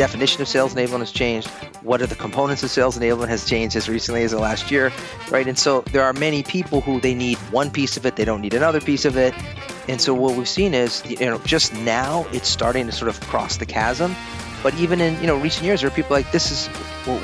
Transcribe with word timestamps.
definition 0.00 0.40
of 0.40 0.48
sales 0.48 0.72
enablement 0.72 1.00
has 1.00 1.12
changed. 1.12 1.46
What 1.82 2.00
are 2.00 2.06
the 2.06 2.14
components 2.14 2.62
of 2.62 2.70
sales 2.70 2.96
enablement 2.96 3.28
has 3.28 3.44
changed 3.44 3.76
as 3.76 3.86
recently 3.86 4.22
as 4.22 4.30
the 4.30 4.38
last 4.38 4.70
year, 4.70 4.90
right? 5.30 5.46
And 5.46 5.58
so 5.58 5.82
there 5.92 6.02
are 6.02 6.14
many 6.14 6.42
people 6.42 6.80
who 6.80 7.02
they 7.02 7.12
need 7.12 7.36
one 7.50 7.70
piece 7.70 7.98
of 7.98 8.06
it, 8.06 8.16
they 8.16 8.24
don't 8.24 8.40
need 8.40 8.54
another 8.54 8.80
piece 8.80 9.04
of 9.04 9.18
it. 9.18 9.34
And 9.90 10.00
so 10.00 10.14
what 10.14 10.36
we've 10.36 10.48
seen 10.48 10.72
is, 10.72 11.04
you 11.04 11.26
know, 11.26 11.36
just 11.40 11.74
now 11.74 12.26
it's 12.32 12.48
starting 12.48 12.86
to 12.86 12.92
sort 12.92 13.10
of 13.10 13.20
cross 13.20 13.58
the 13.58 13.66
chasm. 13.66 14.16
But 14.62 14.72
even 14.76 15.02
in 15.02 15.20
you 15.20 15.26
know 15.26 15.36
recent 15.36 15.66
years, 15.66 15.82
there 15.82 15.88
are 15.88 15.94
people 15.94 16.16
like 16.16 16.32
this 16.32 16.50
is 16.50 16.70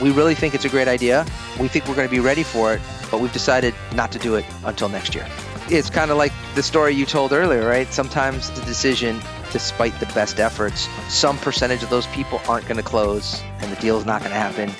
we 0.02 0.10
really 0.10 0.34
think 0.34 0.54
it's 0.54 0.66
a 0.66 0.68
great 0.68 0.88
idea. 0.88 1.24
We 1.58 1.68
think 1.68 1.88
we're 1.88 1.94
going 1.94 2.08
to 2.08 2.14
be 2.14 2.20
ready 2.20 2.42
for 2.42 2.74
it, 2.74 2.82
but 3.10 3.20
we've 3.20 3.32
decided 3.32 3.74
not 3.94 4.12
to 4.12 4.18
do 4.18 4.34
it 4.34 4.44
until 4.64 4.90
next 4.90 5.14
year. 5.14 5.26
It's 5.70 5.88
kind 5.88 6.10
of 6.10 6.18
like 6.18 6.32
the 6.54 6.62
story 6.62 6.94
you 6.94 7.06
told 7.06 7.32
earlier, 7.32 7.66
right? 7.66 7.90
Sometimes 7.90 8.50
the 8.50 8.64
decision, 8.66 9.20
despite 9.56 9.98
the 10.00 10.06
best 10.12 10.38
efforts, 10.38 10.86
some 11.08 11.38
percentage 11.38 11.82
of 11.82 11.88
those 11.88 12.06
people 12.08 12.38
aren't 12.46 12.66
going 12.66 12.76
to 12.76 12.82
close, 12.82 13.40
and 13.60 13.72
the 13.72 13.80
deal 13.80 13.96
is 13.96 14.04
not 14.04 14.20
going 14.20 14.30
to 14.30 14.36
happen. 14.36 14.70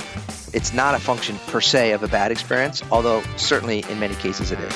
It's 0.53 0.75
not 0.75 0.95
a 0.95 0.99
function 0.99 1.39
per 1.47 1.63
se 1.63 1.93
of 1.93 2.03
a 2.03 2.09
bad 2.09 2.31
experience, 2.31 2.83
although 2.91 3.23
certainly 3.39 3.87
in 3.89 3.99
many 3.99 4.15
cases 4.17 4.53
it 4.53 4.59
is. 4.61 4.75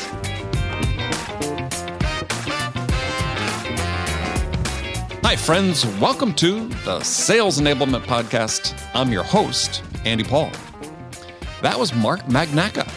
Hi, 5.23 5.37
friends. 5.37 5.85
Welcome 5.99 6.33
to 6.37 6.69
the 6.87 7.03
Sales 7.03 7.61
Enablement 7.61 8.05
Podcast. 8.05 8.83
I'm 8.95 9.13
your 9.13 9.23
host, 9.23 9.83
Andy 10.07 10.25
Paul. 10.25 10.51
That 11.61 11.79
was 11.79 11.93
Mark 11.93 12.21
Magnacca. 12.21 12.91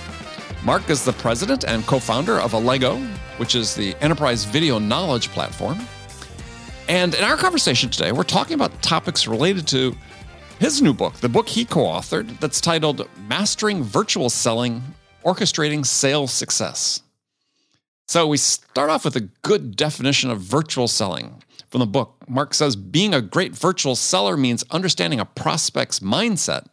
Mark 0.63 0.89
is 0.89 1.03
the 1.03 1.11
president 1.11 1.65
and 1.65 1.85
co 1.85 1.99
founder 1.99 2.39
of 2.39 2.53
Allego, 2.53 2.97
which 3.35 3.55
is 3.55 3.75
the 3.75 3.93
enterprise 3.99 4.45
video 4.45 4.79
knowledge 4.79 5.27
platform. 5.31 5.85
And 6.93 7.15
in 7.15 7.23
our 7.23 7.37
conversation 7.37 7.89
today, 7.89 8.11
we're 8.11 8.21
talking 8.21 8.53
about 8.53 8.83
topics 8.83 9.25
related 9.25 9.65
to 9.69 9.95
his 10.59 10.79
new 10.79 10.93
book, 10.93 11.15
the 11.15 11.27
book 11.27 11.49
he 11.49 11.65
co 11.65 11.85
authored, 11.85 12.39
that's 12.39 12.61
titled 12.61 13.09
Mastering 13.27 13.81
Virtual 13.81 14.29
Selling 14.29 14.83
Orchestrating 15.25 15.83
Sales 15.87 16.31
Success. 16.31 17.01
So 18.07 18.27
we 18.27 18.37
start 18.37 18.91
off 18.91 19.05
with 19.05 19.15
a 19.15 19.27
good 19.41 19.75
definition 19.75 20.29
of 20.29 20.41
virtual 20.41 20.87
selling 20.87 21.41
from 21.71 21.79
the 21.79 21.87
book. 21.87 22.13
Mark 22.27 22.53
says 22.53 22.75
being 22.75 23.15
a 23.15 23.23
great 23.23 23.55
virtual 23.55 23.95
seller 23.95 24.37
means 24.37 24.63
understanding 24.69 25.19
a 25.19 25.25
prospect's 25.25 25.99
mindset 25.99 26.67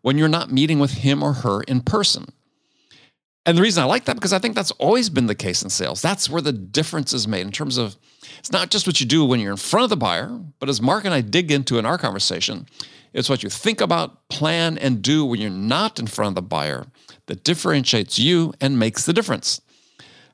when 0.00 0.18
you're 0.18 0.26
not 0.26 0.50
meeting 0.50 0.80
with 0.80 0.90
him 0.90 1.22
or 1.22 1.34
her 1.34 1.62
in 1.62 1.82
person. 1.82 2.32
And 3.46 3.56
the 3.56 3.62
reason 3.62 3.84
I 3.84 3.86
like 3.86 4.06
that 4.06 4.16
because 4.16 4.32
I 4.32 4.40
think 4.40 4.56
that's 4.56 4.72
always 4.72 5.08
been 5.08 5.26
the 5.26 5.36
case 5.36 5.62
in 5.62 5.70
sales. 5.70 6.02
That's 6.02 6.28
where 6.28 6.42
the 6.42 6.52
difference 6.52 7.12
is 7.12 7.28
made 7.28 7.46
in 7.46 7.52
terms 7.52 7.78
of 7.78 7.96
it's 8.38 8.52
not 8.52 8.70
just 8.70 8.86
what 8.86 9.00
you 9.00 9.06
do 9.06 9.24
when 9.24 9.40
you're 9.40 9.52
in 9.52 9.56
front 9.56 9.84
of 9.84 9.90
the 9.90 9.96
buyer, 9.96 10.40
but 10.58 10.68
as 10.68 10.80
Mark 10.80 11.04
and 11.04 11.14
I 11.14 11.20
dig 11.20 11.50
into 11.50 11.78
in 11.78 11.86
our 11.86 11.98
conversation, 11.98 12.66
it's 13.12 13.28
what 13.28 13.42
you 13.42 13.50
think 13.50 13.80
about, 13.80 14.28
plan, 14.28 14.78
and 14.78 15.02
do 15.02 15.24
when 15.24 15.40
you're 15.40 15.50
not 15.50 15.98
in 15.98 16.06
front 16.06 16.30
of 16.30 16.34
the 16.34 16.42
buyer 16.42 16.86
that 17.26 17.44
differentiates 17.44 18.18
you 18.18 18.54
and 18.60 18.78
makes 18.78 19.04
the 19.04 19.12
difference. 19.12 19.60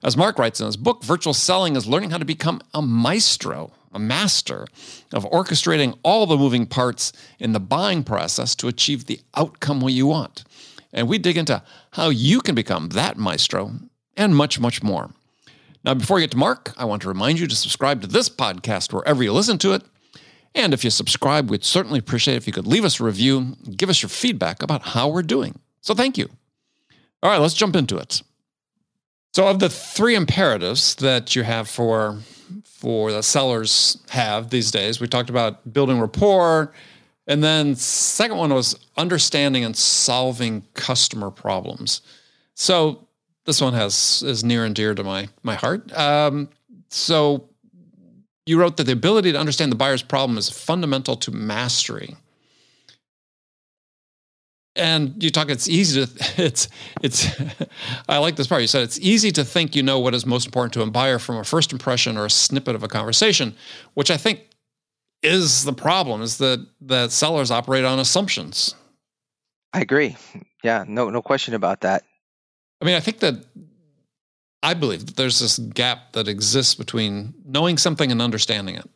As 0.03 0.17
Mark 0.17 0.39
writes 0.39 0.61
in 0.61 0.67
his 0.67 0.77
book, 0.77 1.03
virtual 1.03 1.35
selling 1.35 1.75
is 1.75 1.89
learning 1.89 2.11
how 2.11 2.19
to 2.19 2.25
become 2.25 2.61
a 2.73 2.81
maestro 2.81 3.73
a 3.93 3.99
master 3.99 4.67
of 5.12 5.25
orchestrating 5.25 5.99
all 6.03 6.27
the 6.27 6.37
moving 6.37 6.67
parts 6.67 7.12
in 7.39 7.53
the 7.53 7.61
buying 7.61 8.05
process 8.05 8.55
to 8.57 8.69
achieve 8.69 9.07
the 9.07 9.21
outcome 9.35 9.87
you 9.89 10.07
want. 10.07 10.45
And 10.93 11.09
we 11.09 11.19
dig 11.19 11.37
into 11.37 11.62
how 11.93 12.09
you 12.09 12.41
can 12.41 12.55
become 12.55 12.91
that 12.91 13.17
maestro 13.17 13.73
and 14.17 14.35
much, 14.35 14.59
much 14.59 14.83
more. 14.83 15.11
Now, 15.89 15.94
before 15.94 16.17
we 16.17 16.20
get 16.20 16.33
to 16.33 16.36
Mark, 16.36 16.75
I 16.77 16.84
want 16.84 17.00
to 17.00 17.08
remind 17.08 17.41
you 17.41 17.47
to 17.47 17.56
subscribe 17.56 18.03
to 18.03 18.06
this 18.06 18.28
podcast 18.28 18.92
wherever 18.92 19.22
you 19.22 19.33
listen 19.33 19.56
to 19.56 19.72
it. 19.72 19.83
And 20.55 20.75
if 20.75 20.84
you 20.84 20.91
subscribe, 20.91 21.48
we'd 21.48 21.64
certainly 21.64 21.98
appreciate 21.98 22.34
it 22.34 22.36
if 22.36 22.47
you 22.47 22.53
could 22.53 22.67
leave 22.67 22.84
us 22.84 23.00
a 23.00 23.04
review, 23.04 23.56
give 23.75 23.88
us 23.88 24.03
your 24.03 24.10
feedback 24.10 24.62
about 24.62 24.82
how 24.88 25.09
we're 25.09 25.22
doing. 25.22 25.59
So 25.81 25.94
thank 25.94 26.19
you. 26.19 26.28
All 27.22 27.31
right, 27.31 27.41
let's 27.41 27.54
jump 27.54 27.75
into 27.75 27.97
it. 27.97 28.21
So, 29.32 29.48
of 29.48 29.60
the 29.60 29.71
three 29.71 30.15
imperatives 30.15 30.94
that 30.97 31.34
you 31.34 31.43
have 31.44 31.71
for 31.71 32.19
for 32.65 33.10
the 33.10 33.22
sellers 33.22 33.97
have 34.10 34.50
these 34.50 34.71
days. 34.71 35.00
We 35.00 35.09
talked 35.09 35.31
about 35.31 35.72
building 35.72 36.00
rapport. 36.00 36.71
And 37.27 37.43
then 37.43 37.77
second 37.77 38.37
one 38.37 38.53
was 38.53 38.78
understanding 38.98 39.65
and 39.65 39.75
solving 39.75 40.66
customer 40.75 41.31
problems. 41.31 42.03
So 42.54 43.08
this 43.48 43.62
one 43.62 43.72
has 43.72 44.22
is 44.26 44.44
near 44.44 44.66
and 44.66 44.75
dear 44.75 44.94
to 44.94 45.03
my 45.03 45.26
my 45.42 45.54
heart. 45.54 45.91
Um, 45.98 46.50
so 46.91 47.48
you 48.44 48.60
wrote 48.60 48.76
that 48.76 48.84
the 48.84 48.92
ability 48.92 49.32
to 49.32 49.38
understand 49.38 49.72
the 49.72 49.76
buyer's 49.76 50.03
problem 50.03 50.36
is 50.36 50.50
fundamental 50.50 51.16
to 51.16 51.31
mastery. 51.31 52.14
And 54.76 55.22
you 55.22 55.31
talk 55.31 55.48
it's 55.48 55.66
easy 55.66 56.04
to 56.04 56.12
it's 56.44 56.69
it's 57.03 57.26
i 58.09 58.19
like 58.19 58.36
this 58.36 58.47
part. 58.47 58.60
You 58.60 58.69
said 58.69 58.82
it's 58.82 59.00
easy 59.00 59.32
to 59.32 59.44
think 59.47 59.75
you 59.75 59.82
know 59.82 59.98
what 59.98 60.15
is 60.15 60.26
most 60.26 60.44
important 60.44 60.75
to 60.75 60.82
a 60.82 60.91
buyer 60.91 61.19
from 61.19 61.38
a 61.38 61.44
first 61.44 61.72
impression 61.72 62.19
or 62.19 62.26
a 62.26 62.30
snippet 62.30 62.75
of 62.75 62.82
a 62.82 62.88
conversation 62.88 63.56
which 63.94 64.10
i 64.10 64.19
think 64.19 64.47
is 65.22 65.65
the 65.65 65.72
problem 65.72 66.20
is 66.20 66.36
that 66.36 66.65
that 66.82 67.12
sellers 67.12 67.50
operate 67.50 67.84
on 67.84 67.98
assumptions. 67.98 68.75
I 69.72 69.80
agree. 69.80 70.16
Yeah 70.62 70.84
no 70.86 71.09
no 71.09 71.22
question 71.22 71.54
about 71.54 71.80
that 71.80 72.04
i 72.81 72.84
mean 72.84 72.94
i 72.94 73.00
think 73.00 73.19
that 73.21 73.34
i 74.62 74.75
believe 74.75 75.06
that 75.06 75.16
there's 75.16 75.41
this 75.41 75.59
gap 75.59 76.12
that 76.12 76.28
exists 76.28 76.75
between 76.75 77.34
knowing 77.44 77.78
something 77.78 78.11
and 78.11 78.22
understanding 78.22 78.75
it 78.75 78.89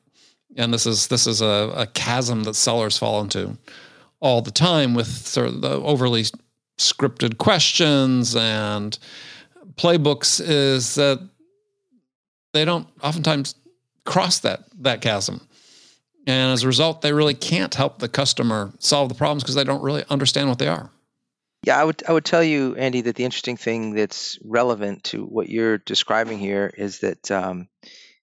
and 0.56 0.72
this 0.72 0.86
is 0.86 1.08
this 1.08 1.26
is 1.26 1.40
a, 1.40 1.72
a 1.74 1.86
chasm 1.86 2.44
that 2.44 2.54
sellers 2.54 2.98
fall 2.98 3.20
into 3.20 3.56
all 4.20 4.40
the 4.40 4.50
time 4.50 4.94
with 4.94 5.08
sort 5.08 5.48
of 5.48 5.60
the 5.60 5.70
overly 5.70 6.24
scripted 6.78 7.38
questions 7.38 8.36
and 8.36 8.98
playbooks 9.74 10.40
is 10.44 10.94
that 10.94 11.20
they 12.52 12.64
don't 12.64 12.86
oftentimes 13.02 13.54
cross 14.04 14.38
that 14.40 14.64
that 14.80 15.00
chasm. 15.00 15.46
And 16.26 16.52
as 16.52 16.62
a 16.62 16.68
result, 16.68 17.02
they 17.02 17.12
really 17.12 17.34
can't 17.34 17.74
help 17.74 17.98
the 17.98 18.08
customer 18.08 18.72
solve 18.78 19.08
the 19.08 19.14
problems 19.14 19.42
because 19.42 19.56
they 19.56 19.64
don't 19.64 19.82
really 19.82 20.04
understand 20.08 20.48
what 20.48 20.58
they 20.58 20.68
are. 20.68 20.90
Yeah, 21.64 21.78
I 21.78 21.84
would 21.84 22.02
I 22.08 22.12
would 22.12 22.24
tell 22.24 22.42
you, 22.42 22.74
Andy, 22.74 23.02
that 23.02 23.14
the 23.14 23.24
interesting 23.24 23.56
thing 23.56 23.94
that's 23.94 24.38
relevant 24.44 25.04
to 25.04 25.24
what 25.24 25.48
you're 25.48 25.78
describing 25.78 26.38
here 26.38 26.72
is 26.76 27.00
that 27.00 27.30
um, 27.30 27.68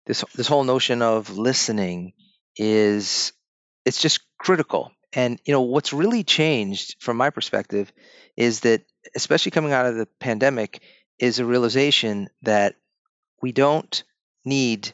this 0.06 0.26
this 0.36 0.48
whole 0.48 0.66
notion 0.66 1.02
of 1.02 1.38
listening 1.38 2.14
is 2.58 3.32
it's 3.86 4.02
just 4.02 4.22
critical 4.38 4.92
and 5.14 5.40
you 5.46 5.54
know 5.54 5.62
what's 5.62 5.94
really 5.94 6.24
changed 6.24 6.98
from 7.00 7.18
my 7.18 7.30
perspective 7.30 7.92
is 8.36 8.62
that 8.62 8.84
especially 9.16 9.52
coming 9.52 9.72
out 9.74 9.86
of 9.86 9.96
the 9.96 10.08
pandemic 10.20 10.82
is 11.20 11.40
a 11.40 11.46
realization 11.46 12.30
that 12.42 12.76
we 13.42 13.52
don't 13.52 14.04
need 14.46 14.92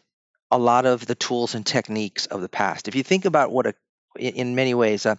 a 0.52 0.58
lot 0.58 0.86
of 0.86 1.06
the 1.06 1.16
tools 1.16 1.56
and 1.56 1.66
techniques 1.66 2.28
of 2.28 2.42
the 2.42 2.50
past. 2.50 2.88
If 2.88 2.96
you 2.96 3.04
think 3.04 3.26
about 3.26 3.52
what 3.52 3.68
a 3.68 3.76
in 4.18 4.56
many 4.56 4.74
ways 4.74 5.06
uh, 5.06 5.16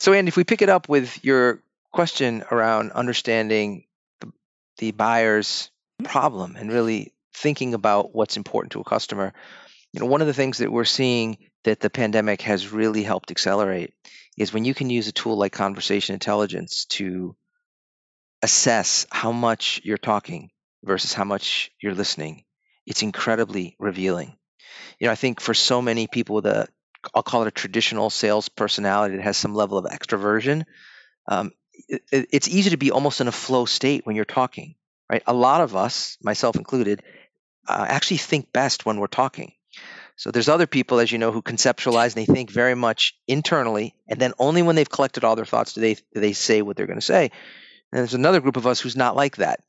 so 0.00 0.12
and 0.12 0.28
if 0.28 0.36
we 0.36 0.44
pick 0.44 0.62
it 0.62 0.68
up 0.68 0.88
with 0.88 1.24
your 1.24 1.60
question 1.94 2.42
around 2.50 2.90
understanding 2.90 3.84
the, 4.20 4.32
the 4.78 4.90
buyer's 4.90 5.70
problem 6.02 6.56
and 6.56 6.72
really 6.72 7.14
thinking 7.32 7.72
about 7.72 8.12
what's 8.12 8.36
important 8.36 8.72
to 8.72 8.80
a 8.80 8.84
customer. 8.84 9.32
You 9.92 10.00
know 10.00 10.06
one 10.06 10.20
of 10.20 10.26
the 10.26 10.34
things 10.34 10.58
that 10.58 10.72
we're 10.72 10.84
seeing 10.84 11.38
that 11.62 11.78
the 11.78 11.90
pandemic 11.90 12.42
has 12.42 12.72
really 12.72 13.04
helped 13.04 13.30
accelerate 13.30 13.92
is 14.36 14.52
when 14.52 14.64
you 14.64 14.74
can 14.74 14.90
use 14.90 15.06
a 15.06 15.12
tool 15.12 15.38
like 15.38 15.52
conversation 15.52 16.14
intelligence 16.14 16.86
to 16.86 17.36
assess 18.42 19.06
how 19.10 19.30
much 19.30 19.80
you're 19.84 19.96
talking 19.96 20.50
versus 20.82 21.12
how 21.14 21.24
much 21.24 21.70
you're 21.80 21.94
listening 21.94 22.44
it's 22.86 23.02
incredibly 23.02 23.76
revealing. 23.78 24.36
You 24.98 25.06
know 25.06 25.12
i 25.12 25.14
think 25.14 25.40
for 25.40 25.54
so 25.54 25.80
many 25.80 26.06
people 26.08 26.34
with 26.34 26.46
a 26.46 26.66
i'll 27.14 27.22
call 27.22 27.42
it 27.42 27.48
a 27.48 27.52
traditional 27.62 28.10
sales 28.10 28.48
personality 28.48 29.16
that 29.16 29.22
has 29.22 29.36
some 29.36 29.54
level 29.54 29.78
of 29.78 29.84
extroversion 29.86 30.64
um, 31.28 31.52
it, 31.88 32.02
it's 32.10 32.48
easy 32.48 32.70
to 32.70 32.76
be 32.76 32.90
almost 32.90 33.20
in 33.20 33.28
a 33.28 33.32
flow 33.32 33.64
state 33.64 34.06
when 34.06 34.16
you're 34.16 34.24
talking 34.24 34.74
right 35.10 35.22
a 35.26 35.34
lot 35.34 35.60
of 35.60 35.76
us 35.76 36.16
myself 36.22 36.56
included 36.56 37.02
uh, 37.68 37.86
actually 37.88 38.18
think 38.18 38.52
best 38.52 38.84
when 38.84 38.98
we're 38.98 39.06
talking 39.06 39.52
so 40.16 40.30
there's 40.30 40.48
other 40.48 40.66
people, 40.66 41.00
as 41.00 41.10
you 41.10 41.18
know, 41.18 41.32
who 41.32 41.42
conceptualize 41.42 42.16
and 42.16 42.26
they 42.26 42.32
think 42.32 42.50
very 42.50 42.74
much 42.74 43.16
internally, 43.26 43.94
and 44.08 44.20
then 44.20 44.32
only 44.38 44.62
when 44.62 44.76
they've 44.76 44.88
collected 44.88 45.24
all 45.24 45.36
their 45.36 45.44
thoughts 45.44 45.72
do 45.72 45.80
they 45.80 45.94
do 45.94 46.20
they 46.20 46.32
say 46.32 46.62
what 46.62 46.76
they're 46.76 46.86
going 46.86 47.00
to 47.00 47.04
say. 47.04 47.24
And 47.92 48.00
there's 48.00 48.14
another 48.14 48.40
group 48.40 48.56
of 48.56 48.66
us 48.66 48.80
who's 48.80 48.96
not 48.96 49.16
like 49.16 49.36
that. 49.36 49.60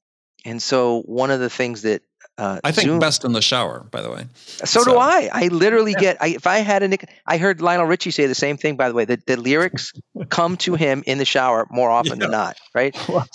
And 0.44 0.62
so 0.62 1.02
one 1.02 1.32
of 1.32 1.40
the 1.40 1.50
things 1.50 1.82
that 1.84 2.04
uh, 2.38 2.60
I 2.64 2.72
think 2.72 2.88
Zoom, 2.88 3.00
best 3.00 3.24
in 3.24 3.32
the 3.32 3.42
shower, 3.42 3.86
by 3.92 4.02
the 4.02 4.12
way. 4.12 4.26
So, 4.36 4.82
so. 4.82 4.84
do 4.84 4.98
I. 4.98 5.30
I 5.32 5.48
literally 5.48 5.94
yeah. 5.94 6.02
get. 6.02 6.18
I, 6.22 6.28
if 6.28 6.46
I 6.46 6.58
had 6.60 6.84
a, 6.84 6.98
I 7.26 7.38
heard 7.38 7.62
Lionel 7.62 7.86
Richie 7.86 8.12
say 8.12 8.26
the 8.26 8.36
same 8.36 8.58
thing. 8.58 8.76
By 8.76 8.90
the 8.90 8.96
way, 8.96 9.06
that 9.06 9.26
the 9.26 9.38
lyrics 9.38 9.94
come 10.30 10.58
to 10.58 10.76
him 10.76 11.04
in 11.06 11.18
the 11.18 11.24
shower 11.26 11.66
more 11.70 11.90
often 11.90 12.20
yeah. 12.20 12.26
than 12.26 12.32
not. 12.32 12.58
Right. 12.74 12.96
Well, 13.16 13.28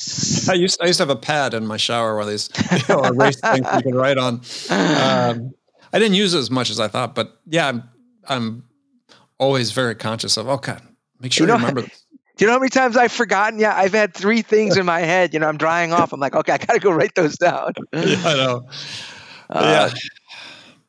I 0.49 0.55
used 0.55 0.83
I 0.83 0.87
used 0.87 0.99
to 0.99 1.03
have 1.07 1.11
a 1.11 1.17
pad 1.17 1.55
in 1.55 1.67
my 1.67 1.79
shower 1.79 2.17
where 2.17 2.27
these 2.27 2.51
you 2.73 2.79
know, 2.89 3.05
erase 3.05 3.41
things 3.41 3.67
you 3.77 3.83
can 3.83 3.95
write 3.95 4.19
on. 4.19 4.43
Um, 4.69 5.55
I 5.93 5.99
didn't 5.99 6.15
use 6.15 6.35
it 6.35 6.39
as 6.39 6.51
much 6.51 6.71
as 6.71 6.81
I 6.81 6.89
thought, 6.89 7.15
but 7.15 7.41
yeah, 7.47 7.69
I'm 7.69 7.85
I'm 8.29 8.65
always 9.39 9.71
very 9.71 9.95
conscious 9.95 10.37
of 10.37 10.49
okay, 10.49 10.77
Make 11.21 11.33
sure 11.33 11.47
you, 11.47 11.49
know, 11.49 11.55
you 11.55 11.61
remember 11.61 11.83
this. 11.83 12.05
Do 12.41 12.47
you 12.47 12.47
know 12.47 12.55
how 12.55 12.61
many 12.61 12.71
times 12.71 12.97
I've 12.97 13.13
forgotten? 13.13 13.59
Yeah, 13.59 13.77
I've 13.77 13.93
had 13.93 14.15
three 14.15 14.41
things 14.41 14.79
in 14.79 14.87
my 14.87 15.01
head. 15.01 15.35
You 15.35 15.41
know, 15.41 15.47
I'm 15.47 15.59
drying 15.59 15.93
off. 15.93 16.15
I'm 16.15 16.21
like, 16.21 16.35
okay, 16.35 16.53
I 16.53 16.57
got 16.57 16.73
to 16.73 16.79
go 16.79 16.91
write 16.91 17.15
those 17.15 17.37
down. 17.37 17.75
yeah, 17.93 18.01
I 18.25 18.35
know. 18.35 18.67
Uh, 19.51 19.91
yeah. 19.93 19.99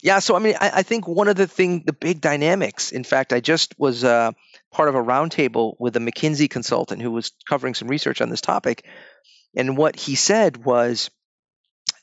Yeah. 0.01 0.19
So, 0.19 0.38
I 0.38 0.39
mean, 0.39 0.56
I, 0.62 0.71
I, 0.75 0.83
think 0.83 1.09
one 1.09 1.27
of 1.27 1.36
the 1.36 1.48
thing, 1.48 1.83
the 1.86 1.92
big 1.92 2.21
dynamics, 2.21 2.94
in 2.94 3.03
fact, 3.03 3.33
I 3.33 3.42
just 3.42 3.77
was 3.77 4.06
uh, 4.06 4.31
part 4.71 4.88
of 4.88 4.95
a 4.95 5.03
roundtable 5.03 5.74
with 5.77 5.98
a 5.98 6.00
McKinsey 6.00 6.50
consultant 6.50 7.01
who 7.01 7.12
was 7.12 7.33
covering 7.50 7.74
some 7.74 7.89
research 7.89 8.21
on 8.21 8.30
this 8.30 8.39
topic. 8.39 8.86
And 9.53 9.75
what 9.75 9.98
he 9.98 10.15
said 10.15 10.63
was 10.63 11.12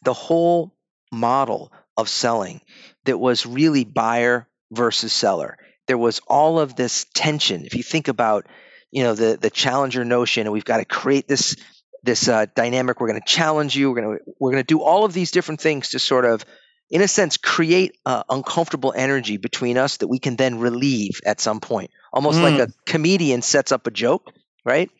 the 0.02 0.12
whole 0.12 0.76
model 1.10 1.72
of 1.96 2.10
selling 2.10 2.60
that 3.06 3.16
was 3.16 3.46
really 3.46 3.84
buyer 3.84 4.46
versus 4.70 5.14
seller. 5.14 5.56
There 5.86 5.96
was 5.96 6.20
all 6.28 6.60
of 6.60 6.76
this 6.76 7.06
tension. 7.14 7.64
If 7.64 7.74
you 7.74 7.82
think 7.82 8.08
about 8.08 8.46
you 8.90 9.02
know 9.02 9.14
the 9.14 9.36
the 9.40 9.50
challenger 9.50 10.04
notion 10.04 10.46
and 10.46 10.52
we've 10.52 10.64
got 10.64 10.78
to 10.78 10.84
create 10.84 11.28
this 11.28 11.56
this 12.02 12.28
uh, 12.28 12.46
dynamic. 12.54 13.00
We're 13.00 13.08
going 13.08 13.20
to 13.20 13.26
challenge 13.26 13.76
you. 13.76 13.90
We're 13.90 14.00
going 14.00 14.18
to 14.18 14.24
we're 14.38 14.52
going 14.52 14.62
to 14.62 14.66
do 14.66 14.82
all 14.82 15.04
of 15.04 15.12
these 15.12 15.30
different 15.30 15.60
things 15.60 15.90
to 15.90 15.98
sort 15.98 16.24
of 16.24 16.44
in 16.90 17.02
a 17.02 17.08
sense 17.08 17.36
create 17.36 17.98
uh, 18.06 18.22
uncomfortable 18.30 18.94
energy 18.96 19.36
between 19.36 19.76
us 19.76 19.98
that 19.98 20.08
we 20.08 20.18
can 20.18 20.36
then 20.36 20.58
relieve 20.58 21.20
at 21.26 21.40
some 21.40 21.60
point. 21.60 21.90
Almost 22.12 22.38
mm. 22.38 22.42
like 22.42 22.68
a 22.68 22.72
comedian 22.86 23.42
sets 23.42 23.72
up 23.72 23.86
a 23.86 23.90
joke 23.90 24.32
right? 24.68 24.90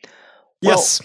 Yes. 0.61 1.01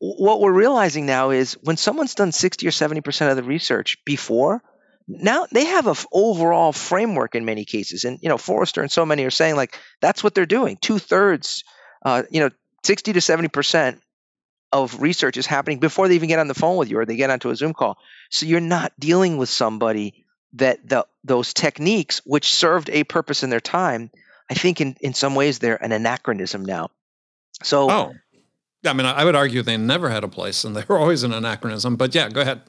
well, 0.00 0.14
what 0.18 0.40
we're 0.40 0.52
realizing 0.52 1.06
now 1.06 1.30
is 1.30 1.54
when 1.62 1.76
someone's 1.76 2.14
done 2.14 2.32
60 2.32 2.66
or 2.66 2.70
70% 2.70 3.30
of 3.30 3.36
the 3.36 3.42
research 3.42 3.98
before 4.04 4.62
now 5.10 5.46
they 5.50 5.64
have 5.64 5.86
a 5.86 5.92
f- 5.92 6.06
overall 6.12 6.72
framework 6.72 7.34
in 7.34 7.46
many 7.46 7.64
cases. 7.64 8.04
And 8.04 8.18
you 8.20 8.28
know 8.28 8.36
forrester 8.36 8.82
and 8.82 8.92
so 8.92 9.06
many 9.06 9.24
are 9.24 9.30
saying 9.30 9.56
like 9.56 9.78
that's 10.00 10.22
what 10.22 10.34
they're 10.34 10.46
doing. 10.46 10.76
Two-thirds 10.76 11.64
uh, 12.02 12.22
you 12.30 12.40
know, 12.40 12.50
60 12.84 13.12
to 13.14 13.20
70 13.20 13.48
percent 13.48 14.02
of 14.72 15.00
research 15.00 15.36
is 15.36 15.46
happening 15.46 15.78
before 15.78 16.08
they 16.08 16.14
even 16.14 16.28
get 16.28 16.38
on 16.38 16.48
the 16.48 16.54
phone 16.54 16.76
with 16.76 16.90
you 16.90 16.98
or 16.98 17.06
they 17.06 17.16
get 17.16 17.30
onto 17.30 17.50
a 17.50 17.56
Zoom 17.56 17.72
call. 17.72 17.98
So 18.30 18.46
you're 18.46 18.60
not 18.60 18.92
dealing 18.98 19.38
with 19.38 19.48
somebody 19.48 20.24
that 20.54 20.86
the, 20.86 21.06
those 21.24 21.54
techniques, 21.54 22.20
which 22.24 22.52
served 22.52 22.90
a 22.90 23.04
purpose 23.04 23.42
in 23.42 23.50
their 23.50 23.60
time, 23.60 24.10
I 24.50 24.54
think 24.54 24.80
in, 24.80 24.96
in 25.00 25.14
some 25.14 25.34
ways 25.34 25.58
they're 25.58 25.82
an 25.82 25.92
anachronism 25.92 26.64
now. 26.64 26.90
So, 27.62 27.90
oh, 27.90 28.14
I 28.84 28.92
mean, 28.92 29.06
I 29.06 29.24
would 29.24 29.34
argue 29.34 29.62
they 29.62 29.76
never 29.76 30.08
had 30.10 30.22
a 30.24 30.28
place 30.28 30.64
and 30.64 30.76
they 30.76 30.84
were 30.86 30.98
always 30.98 31.22
an 31.22 31.32
anachronism. 31.32 31.96
But 31.96 32.14
yeah, 32.14 32.28
go 32.28 32.40
ahead. 32.40 32.62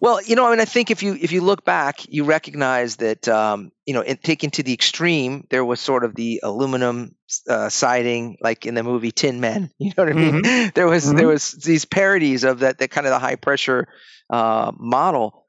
Well, 0.00 0.22
you 0.22 0.34
know, 0.34 0.46
I 0.46 0.50
mean, 0.50 0.60
I 0.60 0.64
think 0.64 0.90
if 0.90 1.02
you 1.02 1.14
if 1.20 1.30
you 1.30 1.42
look 1.42 1.62
back, 1.64 2.08
you 2.08 2.24
recognize 2.24 2.96
that 2.96 3.28
um, 3.28 3.70
you 3.84 3.92
know, 3.92 4.00
in, 4.00 4.16
taken 4.16 4.50
to 4.52 4.62
the 4.62 4.72
extreme, 4.72 5.46
there 5.50 5.64
was 5.64 5.78
sort 5.78 6.04
of 6.04 6.14
the 6.14 6.40
aluminum 6.42 7.14
uh, 7.46 7.68
siding, 7.68 8.38
like 8.40 8.64
in 8.64 8.74
the 8.74 8.82
movie 8.82 9.12
Tin 9.12 9.40
Men. 9.40 9.70
You 9.78 9.92
know 9.96 10.04
what 10.04 10.08
I 10.08 10.12
mean? 10.14 10.42
Mm-hmm. 10.42 10.68
There 10.74 10.86
was 10.86 11.04
mm-hmm. 11.04 11.16
there 11.18 11.28
was 11.28 11.50
these 11.52 11.84
parodies 11.84 12.44
of 12.44 12.60
that, 12.60 12.78
that 12.78 12.90
kind 12.90 13.06
of 13.06 13.10
the 13.10 13.18
high 13.18 13.36
pressure 13.36 13.88
uh, 14.30 14.72
model. 14.74 15.46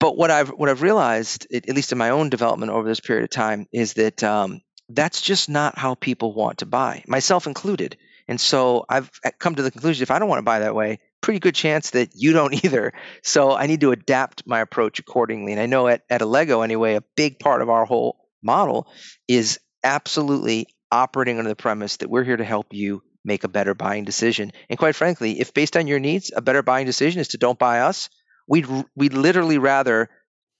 But 0.00 0.16
what 0.16 0.30
I've 0.30 0.48
what 0.48 0.70
I've 0.70 0.82
realized, 0.82 1.46
at 1.52 1.68
least 1.68 1.92
in 1.92 1.98
my 1.98 2.10
own 2.10 2.30
development 2.30 2.72
over 2.72 2.88
this 2.88 3.00
period 3.00 3.24
of 3.24 3.30
time, 3.30 3.66
is 3.70 3.94
that 3.94 4.24
um, 4.24 4.62
that's 4.88 5.20
just 5.20 5.50
not 5.50 5.76
how 5.76 5.94
people 5.94 6.32
want 6.32 6.58
to 6.58 6.66
buy, 6.66 7.04
myself 7.06 7.46
included. 7.46 7.98
And 8.28 8.40
so 8.40 8.84
I've 8.88 9.10
come 9.38 9.54
to 9.54 9.62
the 9.62 9.70
conclusion 9.70 10.02
if 10.02 10.10
I 10.10 10.18
don't 10.18 10.28
want 10.28 10.38
to 10.38 10.44
buy 10.44 10.60
that 10.60 10.74
way, 10.74 11.00
pretty 11.26 11.40
good 11.40 11.56
chance 11.56 11.90
that 11.90 12.10
you 12.14 12.32
don't 12.32 12.54
either. 12.64 12.92
So 13.22 13.50
I 13.50 13.66
need 13.66 13.80
to 13.80 13.90
adapt 13.90 14.46
my 14.46 14.60
approach 14.60 15.00
accordingly. 15.00 15.52
And 15.52 15.60
I 15.60 15.66
know 15.66 15.88
at, 15.88 16.02
at 16.08 16.22
Allego, 16.22 16.62
anyway, 16.62 16.94
a 16.94 17.02
big 17.16 17.40
part 17.40 17.62
of 17.62 17.68
our 17.68 17.84
whole 17.84 18.16
model 18.42 18.86
is 19.26 19.58
absolutely 19.82 20.68
operating 20.92 21.38
under 21.38 21.48
the 21.48 21.56
premise 21.56 21.96
that 21.96 22.08
we're 22.08 22.22
here 22.22 22.36
to 22.36 22.44
help 22.44 22.72
you 22.72 23.02
make 23.24 23.42
a 23.42 23.48
better 23.48 23.74
buying 23.74 24.04
decision. 24.04 24.52
And 24.70 24.78
quite 24.78 24.94
frankly, 24.94 25.40
if 25.40 25.52
based 25.52 25.76
on 25.76 25.88
your 25.88 25.98
needs, 25.98 26.30
a 26.34 26.40
better 26.40 26.62
buying 26.62 26.86
decision 26.86 27.20
is 27.20 27.28
to 27.28 27.38
don't 27.38 27.58
buy 27.58 27.80
us, 27.80 28.08
we'd, 28.46 28.66
we'd 28.94 29.14
literally 29.14 29.58
rather 29.58 30.08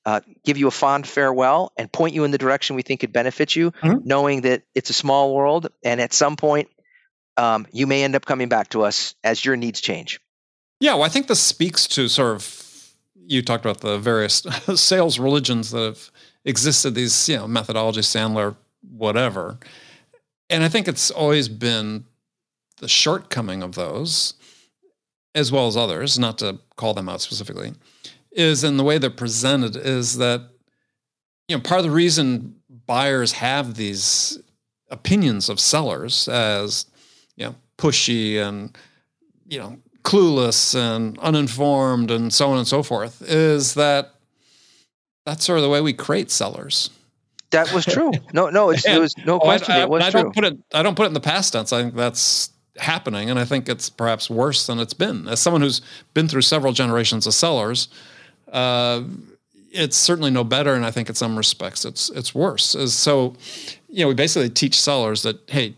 uh, 0.05 0.21
give 0.45 0.59
you 0.59 0.67
a 0.67 0.73
fond 0.73 1.07
farewell 1.07 1.73
and 1.77 1.93
point 1.93 2.13
you 2.13 2.25
in 2.25 2.33
the 2.33 2.39
direction 2.39 2.75
we 2.75 2.83
think 2.83 3.01
could 3.01 3.13
benefit 3.13 3.55
you, 3.55 3.71
mm-hmm. 3.71 3.99
knowing 4.03 4.41
that 4.41 4.65
it's 4.75 4.91
a 4.91 4.93
small 4.93 5.33
world 5.33 5.69
and 5.85 6.01
at 6.01 6.13
some 6.13 6.35
point 6.35 6.69
um, 7.37 7.69
you 7.71 7.87
may 7.87 8.03
end 8.03 8.17
up 8.17 8.27
coming 8.27 8.49
back 8.49 8.71
to 8.71 8.83
us 8.83 9.15
as 9.23 9.45
your 9.45 9.55
needs 9.55 9.81
change. 9.81 10.21
Yeah, 10.81 10.95
well, 10.95 11.05
I 11.05 11.09
think 11.09 11.27
this 11.27 11.41
speaks 11.41 11.87
to 11.89 12.09
sort 12.09 12.35
of 12.37 12.67
you 13.27 13.43
talked 13.43 13.65
about 13.65 13.81
the 13.81 13.99
various 13.99 14.35
sales 14.77 15.19
religions 15.19 15.71
that 15.71 15.83
have 15.83 16.11
existed, 16.45 16.95
these 16.95 17.29
you 17.29 17.37
know 17.37 17.47
methodologies, 17.47 18.07
Sandler, 18.07 18.57
whatever, 18.83 19.59
and 20.51 20.63
I 20.63 20.69
think 20.69 20.89
it's 20.89 21.11
always 21.11 21.49
been 21.49 22.05
the 22.79 22.89
shortcoming 22.89 23.63
of 23.63 23.75
those, 23.75 24.35
as 25.35 25.51
well 25.51 25.67
as 25.67 25.77
others, 25.77 26.19
not 26.19 26.39
to 26.39 26.61
call 26.77 26.95
them 26.95 27.09
out 27.09 27.21
specifically, 27.21 27.73
is 28.31 28.63
in 28.63 28.77
the 28.77 28.85
way 28.85 28.99
they're 28.99 29.11
presented. 29.11 29.77
Is 29.77 30.19
that 30.19 30.49
you 31.49 31.57
know 31.57 31.63
part 31.63 31.81
of 31.81 31.85
the 31.85 31.91
reason 31.91 32.57
buyers 32.87 33.33
have 33.33 33.75
these 33.75 34.39
opinions 34.91 35.49
of 35.49 35.59
sellers 35.59 36.29
as 36.29 36.87
you 37.37 37.47
know 37.47 37.55
pushy 37.77 38.37
and 38.37 38.77
you 39.49 39.59
know 39.59 39.79
clueless 40.07 40.73
and 40.77 41.19
uninformed 41.19 42.13
and 42.13 42.33
so 42.33 42.49
on 42.51 42.59
and 42.59 42.69
so 42.69 42.81
forth 42.81 43.21
is 43.23 43.75
that 43.75 44.15
that's 45.25 45.45
sort 45.45 45.59
of 45.59 45.65
the 45.65 45.69
way 45.69 45.81
we 45.81 45.93
create 45.93 46.31
sellers. 46.31 46.91
That 47.51 47.73
was 47.73 47.85
true. 47.85 48.13
No, 48.33 48.49
no, 48.49 48.71
it's, 48.71 48.85
and, 48.87 48.97
it 48.97 49.01
was 49.01 49.15
no 49.27 49.41
question. 49.41 49.75
I, 49.75 49.79
I, 49.79 49.83
it 49.83 49.89
was 49.89 50.05
I 50.05 50.11
true. 50.11 50.23
Don't 50.23 50.35
put 50.35 50.45
it, 50.45 50.59
I 50.73 50.85
don't 50.85 50.95
put 50.95 51.05
it 51.05 51.09
in 51.09 51.15
the 51.15 51.21
past 51.21 51.53
tense. 51.53 51.73
I 51.73 51.83
think 51.83 51.97
that's 51.97 52.51
happening, 52.77 53.31
and 53.31 53.39
I 53.39 53.45
think 53.45 53.69
it's 53.69 53.91
perhaps 53.91 54.31
worse 54.31 54.69
than 54.69 54.79
it's 54.79 54.95
been. 54.95 55.27
As 55.27 55.41
someone 55.41 55.61
who's 55.61 55.81
been 56.15 56.29
through 56.29 56.43
several 56.43 56.73
generations 56.73 57.27
of 57.27 57.35
sellers, 57.35 57.89
uh, 58.53 59.03
it's 59.73 59.97
certainly 59.97 60.31
no 60.31 60.45
better, 60.45 60.75
and 60.75 60.87
I 60.87 60.93
think 60.93 61.09
in 61.09 61.17
some 61.17 61.37
respects 61.37 61.85
it's 61.85 62.11
it's 62.11 62.33
worse. 62.33 62.77
So, 62.95 63.35
you 63.89 64.05
know, 64.05 64.09
we 64.09 64.15
basically 64.15 64.51
teach 64.51 64.81
sellers 64.81 65.23
that 65.23 65.41
hey, 65.51 65.75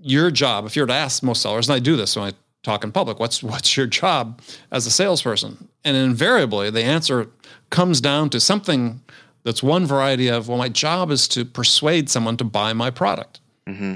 your 0.00 0.32
job, 0.32 0.66
if 0.66 0.74
you're 0.74 0.86
to 0.86 0.92
ask 0.92 1.22
most 1.22 1.42
sellers, 1.42 1.68
and 1.68 1.76
I 1.76 1.78
do 1.78 1.96
this 1.96 2.16
when 2.16 2.26
I 2.26 2.32
talk 2.66 2.84
in 2.84 2.92
public. 2.92 3.18
What's 3.18 3.42
what's 3.42 3.76
your 3.76 3.86
job 3.86 4.42
as 4.70 4.86
a 4.86 4.90
salesperson? 4.90 5.68
And 5.84 5.96
invariably, 5.96 6.68
the 6.68 6.82
answer 6.82 7.30
comes 7.70 8.00
down 8.00 8.28
to 8.30 8.40
something 8.40 9.00
that's 9.44 9.62
one 9.62 9.86
variety 9.86 10.28
of, 10.28 10.48
well, 10.48 10.58
my 10.58 10.68
job 10.68 11.10
is 11.10 11.28
to 11.28 11.44
persuade 11.44 12.10
someone 12.10 12.36
to 12.36 12.44
buy 12.44 12.72
my 12.72 12.90
product. 12.90 13.40
Mm-hmm. 13.66 13.94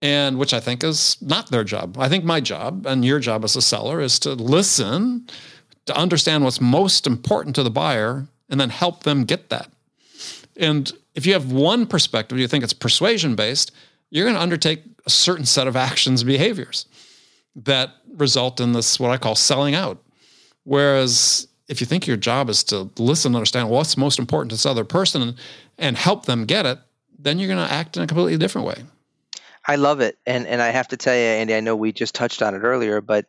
And 0.00 0.38
which 0.38 0.54
I 0.54 0.60
think 0.60 0.82
is 0.82 1.16
not 1.20 1.50
their 1.50 1.64
job. 1.64 1.98
I 1.98 2.08
think 2.08 2.24
my 2.24 2.40
job 2.40 2.86
and 2.86 3.04
your 3.04 3.18
job 3.18 3.44
as 3.44 3.56
a 3.56 3.62
seller 3.62 4.00
is 4.00 4.18
to 4.20 4.34
listen, 4.34 5.26
to 5.86 5.96
understand 5.96 6.44
what's 6.44 6.60
most 6.60 7.06
important 7.06 7.54
to 7.56 7.62
the 7.62 7.70
buyer, 7.70 8.26
and 8.48 8.60
then 8.60 8.70
help 8.70 9.02
them 9.02 9.24
get 9.24 9.48
that. 9.50 9.70
And 10.56 10.92
if 11.14 11.26
you 11.26 11.32
have 11.32 11.52
one 11.52 11.86
perspective, 11.86 12.38
you 12.38 12.48
think 12.48 12.64
it's 12.64 12.72
persuasion 12.72 13.34
based, 13.34 13.72
you're 14.10 14.24
going 14.24 14.36
to 14.36 14.42
undertake 14.42 14.82
a 15.06 15.10
certain 15.10 15.46
set 15.46 15.66
of 15.66 15.76
actions, 15.76 16.22
behaviors 16.22 16.86
that 17.56 17.90
result 18.16 18.60
in 18.60 18.72
this 18.72 18.98
what 18.98 19.10
I 19.10 19.18
call 19.18 19.34
selling 19.34 19.74
out. 19.74 20.02
Whereas 20.64 21.48
if 21.68 21.80
you 21.80 21.86
think 21.86 22.06
your 22.06 22.16
job 22.16 22.48
is 22.48 22.64
to 22.64 22.90
listen, 22.98 23.30
and 23.30 23.36
understand 23.36 23.70
what's 23.70 23.96
most 23.96 24.18
important 24.18 24.50
to 24.50 24.54
this 24.54 24.66
other 24.66 24.84
person 24.84 25.36
and, 25.78 25.96
help 25.96 26.26
them 26.26 26.44
get 26.44 26.66
it, 26.66 26.78
then 27.18 27.38
you're 27.38 27.48
going 27.48 27.66
to 27.66 27.72
act 27.72 27.96
in 27.96 28.02
a 28.02 28.06
completely 28.06 28.36
different 28.36 28.66
way. 28.66 28.84
I 29.66 29.76
love 29.76 30.00
it. 30.00 30.18
And 30.26 30.46
and 30.46 30.60
I 30.60 30.68
have 30.68 30.88
to 30.88 30.96
tell 30.96 31.14
you, 31.14 31.20
Andy, 31.20 31.54
I 31.54 31.60
know 31.60 31.76
we 31.76 31.92
just 31.92 32.14
touched 32.14 32.42
on 32.42 32.54
it 32.54 32.60
earlier, 32.60 33.00
but 33.00 33.26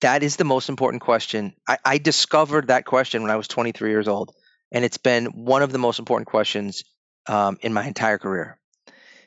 that 0.00 0.22
is 0.22 0.36
the 0.36 0.44
most 0.44 0.68
important 0.68 1.02
question. 1.02 1.54
I, 1.68 1.78
I 1.84 1.98
discovered 1.98 2.68
that 2.68 2.84
question 2.84 3.22
when 3.22 3.30
I 3.30 3.36
was 3.36 3.48
23 3.48 3.90
years 3.90 4.08
old, 4.08 4.34
and 4.70 4.84
it's 4.84 4.98
been 4.98 5.26
one 5.26 5.62
of 5.62 5.72
the 5.72 5.78
most 5.78 5.98
important 5.98 6.28
questions 6.28 6.84
um, 7.26 7.58
in 7.60 7.72
my 7.72 7.86
entire 7.86 8.18
career. 8.18 8.58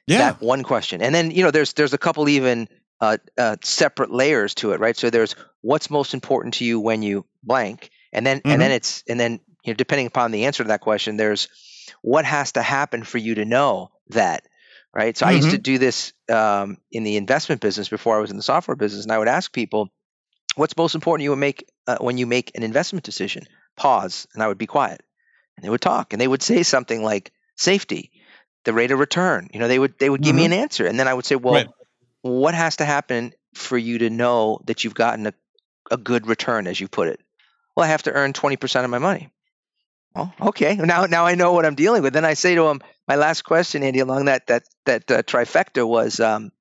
Yeah. 0.08 0.20
That 0.20 0.42
one 0.42 0.64
question. 0.64 1.02
And 1.02 1.16
then, 1.16 1.32
you 1.32 1.44
know, 1.44 1.52
there's 1.52 1.74
there's 1.74 1.94
a 1.94 1.98
couple 1.98 2.30
even 2.30 2.70
uh, 3.06 3.18
uh, 3.38 3.56
separate 3.64 4.12
layers 4.12 4.56
to 4.56 4.72
it, 4.72 4.80
right? 4.80 4.98
So 4.98 5.10
there's 5.10 5.36
what's 5.62 5.90
most 5.90 6.14
important 6.14 6.56
to 6.56 6.66
you 6.66 6.80
when 6.80 7.04
you 7.04 7.26
blank, 7.44 7.90
and 8.12 8.26
then 8.26 8.40
mm-hmm. 8.40 8.50
and 8.50 8.62
then 8.62 8.72
it's 8.72 9.04
and 9.08 9.20
then 9.20 9.40
you 9.64 9.74
know 9.74 9.76
depending 9.76 10.08
upon 10.08 10.32
the 10.32 10.46
answer 10.46 10.64
to 10.64 10.70
that 10.70 10.82
question, 10.82 11.18
there's 11.18 11.48
what 12.02 12.26
has 12.26 12.54
to 12.54 12.62
happen 12.62 13.04
for 13.04 13.18
you 13.18 13.36
to 13.36 13.46
know 13.46 13.92
that, 14.10 14.44
right? 14.94 15.16
So 15.16 15.26
mm-hmm. 15.26 15.34
I 15.34 15.36
used 15.36 15.52
to 15.52 15.58
mm-hmm. 15.58 15.62
do 15.62 15.78
this 15.78 16.14
um, 16.30 16.78
in 16.92 17.04
the 17.04 17.18
investment 17.18 17.62
business 17.62 17.90
before 17.90 18.18
I 18.18 18.22
was 18.22 18.32
in 18.32 18.38
the 18.38 18.44
software 18.44 18.76
business, 18.76 19.04
and 19.04 19.12
I 19.12 19.20
would 19.20 19.28
ask 19.28 19.52
people, 19.52 19.90
"What's 20.56 20.78
most 20.78 20.96
important 20.96 21.24
you 21.24 21.30
would 21.32 21.40
make 21.40 21.66
uh, 21.88 21.98
when 22.00 22.18
you 22.18 22.26
make 22.26 22.52
an 22.56 22.64
investment 22.64 23.06
decision?" 23.06 23.46
Pause, 23.78 24.28
and 24.34 24.42
I 24.42 24.48
would 24.48 24.58
be 24.58 24.68
quiet, 24.68 25.02
and 25.58 25.66
they 25.66 25.70
would 25.70 25.82
talk, 25.82 26.14
and 26.14 26.22
they 26.22 26.28
would 26.28 26.44
say 26.44 26.64
something 26.64 27.04
like 27.04 27.32
safety, 27.56 28.12
the 28.64 28.74
rate 28.74 28.92
of 28.92 29.00
return. 29.00 29.50
You 29.54 29.60
know, 29.60 29.68
they 29.68 29.80
would 29.80 30.00
they 30.00 30.10
would 30.10 30.22
give 30.22 30.32
mm-hmm. 30.32 30.38
me 30.38 30.46
an 30.46 30.54
answer, 30.54 30.88
and 30.88 31.00
then 31.00 31.08
I 31.08 31.14
would 31.14 31.26
say, 31.26 31.36
"Well." 31.36 31.54
Right 31.54 31.68
what 32.26 32.56
has 32.56 32.78
to 32.78 32.86
happen 32.86 33.34
for 33.54 33.78
you 33.78 34.00
to 34.00 34.10
know 34.10 34.60
that 34.66 34.84
you've 34.84 34.96
gotten 34.96 35.28
a, 35.28 35.34
a 35.92 35.98
good 35.98 36.26
return, 36.26 36.66
as 36.66 36.80
you 36.80 36.88
put 36.88 37.08
it? 37.08 37.20
Well, 37.76 37.86
I 37.86 37.90
have 37.90 38.04
to 38.04 38.12
earn 38.12 38.34
20% 38.34 38.84
of 38.84 38.90
my 38.90 38.98
money. 38.98 39.30
Oh, 40.16 40.32
okay. 40.42 40.76
Now, 40.76 41.06
now 41.06 41.28
I 41.28 41.36
know 41.36 41.54
what 41.54 41.66
I'm 41.66 41.76
dealing 41.76 42.02
with. 42.02 42.14
Then 42.14 42.26
I 42.26 42.34
say 42.34 42.56
to 42.56 42.68
him, 42.68 42.82
my 43.08 43.16
last 43.16 43.44
question, 43.44 43.84
Andy, 43.84 44.00
along 44.00 44.26
that 44.26 44.48
that 44.48 44.64
that 44.86 45.12
uh, 45.12 45.22
trifecta 45.22 45.88
was, 45.88 46.20
um, 46.20 46.52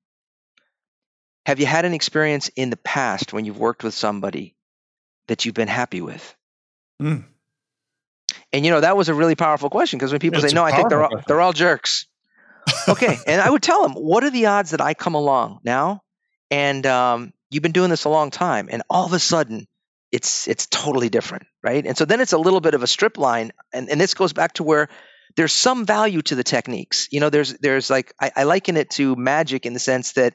have 1.47 1.59
you 1.59 1.65
had 1.65 1.85
an 1.85 1.93
experience 1.93 2.49
in 2.49 2.69
the 2.69 2.77
past 2.77 3.33
when 3.33 3.45
you've 3.45 3.57
worked 3.57 3.83
with 3.83 3.93
somebody 3.93 4.55
that 5.27 5.45
you've 5.45 5.55
been 5.55 5.67
happy 5.67 6.01
with? 6.01 6.35
Mm. 7.01 7.23
And 8.53 8.65
you 8.65 8.71
know 8.71 8.81
that 8.81 8.97
was 8.97 9.09
a 9.09 9.15
really 9.15 9.35
powerful 9.35 9.69
question 9.69 9.97
because 9.97 10.11
when 10.11 10.19
people 10.19 10.43
It's 10.43 10.51
say 10.51 10.55
no, 10.55 10.63
I 10.63 10.73
think 10.73 10.89
they're 10.89 11.03
all, 11.03 11.21
they're 11.25 11.41
all 11.41 11.53
jerks. 11.53 12.05
Okay, 12.87 13.17
and 13.27 13.41
I 13.41 13.49
would 13.49 13.63
tell 13.63 13.83
them, 13.83 13.93
what 13.93 14.23
are 14.23 14.29
the 14.31 14.47
odds 14.47 14.71
that 14.71 14.81
I 14.81 14.93
come 14.93 15.15
along 15.15 15.59
now, 15.63 16.01
and 16.51 16.85
um, 16.85 17.33
you've 17.49 17.63
been 17.63 17.71
doing 17.71 17.89
this 17.89 18.05
a 18.05 18.09
long 18.09 18.31
time, 18.31 18.69
and 18.71 18.83
all 18.89 19.05
of 19.05 19.13
a 19.13 19.19
sudden 19.19 19.67
it's 20.11 20.47
it's 20.47 20.65
totally 20.67 21.09
different, 21.09 21.47
right? 21.63 21.85
And 21.85 21.97
so 21.97 22.05
then 22.05 22.21
it's 22.21 22.33
a 22.33 22.37
little 22.37 22.61
bit 22.61 22.73
of 22.73 22.83
a 22.83 22.87
strip 22.87 23.17
line, 23.17 23.51
and, 23.73 23.89
and 23.89 23.99
this 23.99 24.13
goes 24.13 24.33
back 24.33 24.53
to 24.53 24.63
where 24.63 24.89
there's 25.35 25.53
some 25.53 25.85
value 25.85 26.21
to 26.23 26.35
the 26.35 26.43
techniques. 26.43 27.07
You 27.11 27.19
know, 27.19 27.29
there's 27.29 27.53
there's 27.55 27.89
like 27.89 28.13
I, 28.19 28.31
I 28.35 28.43
liken 28.43 28.77
it 28.77 28.91
to 28.91 29.15
magic 29.15 29.65
in 29.65 29.73
the 29.73 29.79
sense 29.79 30.13
that 30.13 30.33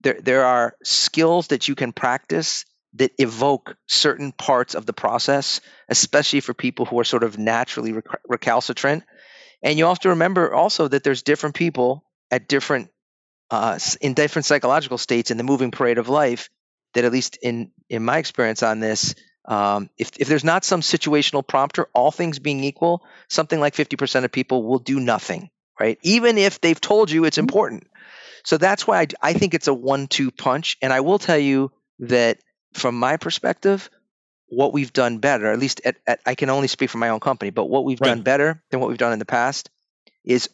there 0.00 0.18
there 0.20 0.44
are 0.44 0.74
skills 0.82 1.48
that 1.48 1.68
you 1.68 1.74
can 1.74 1.92
practice 1.92 2.64
that 2.94 3.12
evoke 3.18 3.76
certain 3.86 4.32
parts 4.32 4.74
of 4.74 4.86
the 4.86 4.92
process, 4.92 5.60
especially 5.88 6.40
for 6.40 6.54
people 6.54 6.86
who 6.86 6.98
are 6.98 7.04
sort 7.04 7.24
of 7.24 7.38
naturally 7.38 7.92
rec- 7.92 8.20
recalcitrant. 8.26 9.04
And 9.62 9.78
you 9.78 9.86
have 9.86 10.00
to 10.00 10.10
remember 10.10 10.52
also 10.52 10.88
that 10.88 11.02
there's 11.02 11.22
different 11.22 11.54
people 11.54 12.04
at 12.30 12.48
different 12.48 12.90
uh, 13.50 13.78
in 14.00 14.14
different 14.14 14.44
psychological 14.44 14.98
states 14.98 15.30
in 15.30 15.36
the 15.36 15.44
moving 15.44 15.70
parade 15.70 15.98
of 15.98 16.08
life. 16.08 16.48
That 16.94 17.04
at 17.04 17.12
least 17.12 17.38
in 17.42 17.72
in 17.90 18.04
my 18.04 18.18
experience 18.18 18.62
on 18.62 18.80
this, 18.80 19.14
um, 19.46 19.90
if 19.98 20.12
if 20.18 20.28
there's 20.28 20.44
not 20.44 20.64
some 20.64 20.80
situational 20.80 21.46
prompter, 21.46 21.88
all 21.94 22.10
things 22.10 22.38
being 22.38 22.64
equal, 22.64 23.04
something 23.28 23.60
like 23.60 23.74
50% 23.74 24.24
of 24.24 24.32
people 24.32 24.62
will 24.62 24.78
do 24.78 24.98
nothing, 24.98 25.50
right? 25.78 25.98
Even 26.02 26.38
if 26.38 26.60
they've 26.60 26.80
told 26.80 27.10
you 27.10 27.24
it's 27.24 27.38
important. 27.38 27.86
So 28.44 28.58
that's 28.58 28.86
why 28.86 29.00
I, 29.00 29.06
I 29.20 29.32
think 29.32 29.54
it's 29.54 29.66
a 29.66 29.74
one-two 29.74 30.30
punch. 30.30 30.76
And 30.80 30.92
I 30.92 31.00
will 31.00 31.18
tell 31.18 31.38
you 31.38 31.72
that 31.98 32.38
from 32.74 32.98
my 32.98 33.16
perspective, 33.16 33.90
what 34.48 34.72
we've 34.72 34.92
done 34.92 35.18
better, 35.18 35.50
at 35.50 35.58
least 35.58 35.80
at, 35.84 35.96
at, 36.06 36.20
I 36.24 36.34
can 36.34 36.50
only 36.50 36.68
speak 36.68 36.90
for 36.90 36.98
my 36.98 37.08
own 37.08 37.20
company, 37.20 37.50
but 37.50 37.64
what 37.66 37.84
we've 37.84 37.98
done 37.98 38.22
better 38.22 38.62
than 38.70 38.80
what 38.80 38.88
we've 38.88 38.98
done 38.98 39.12
in 39.12 39.18
the 39.18 39.24
past 39.24 39.70
is 40.24 40.48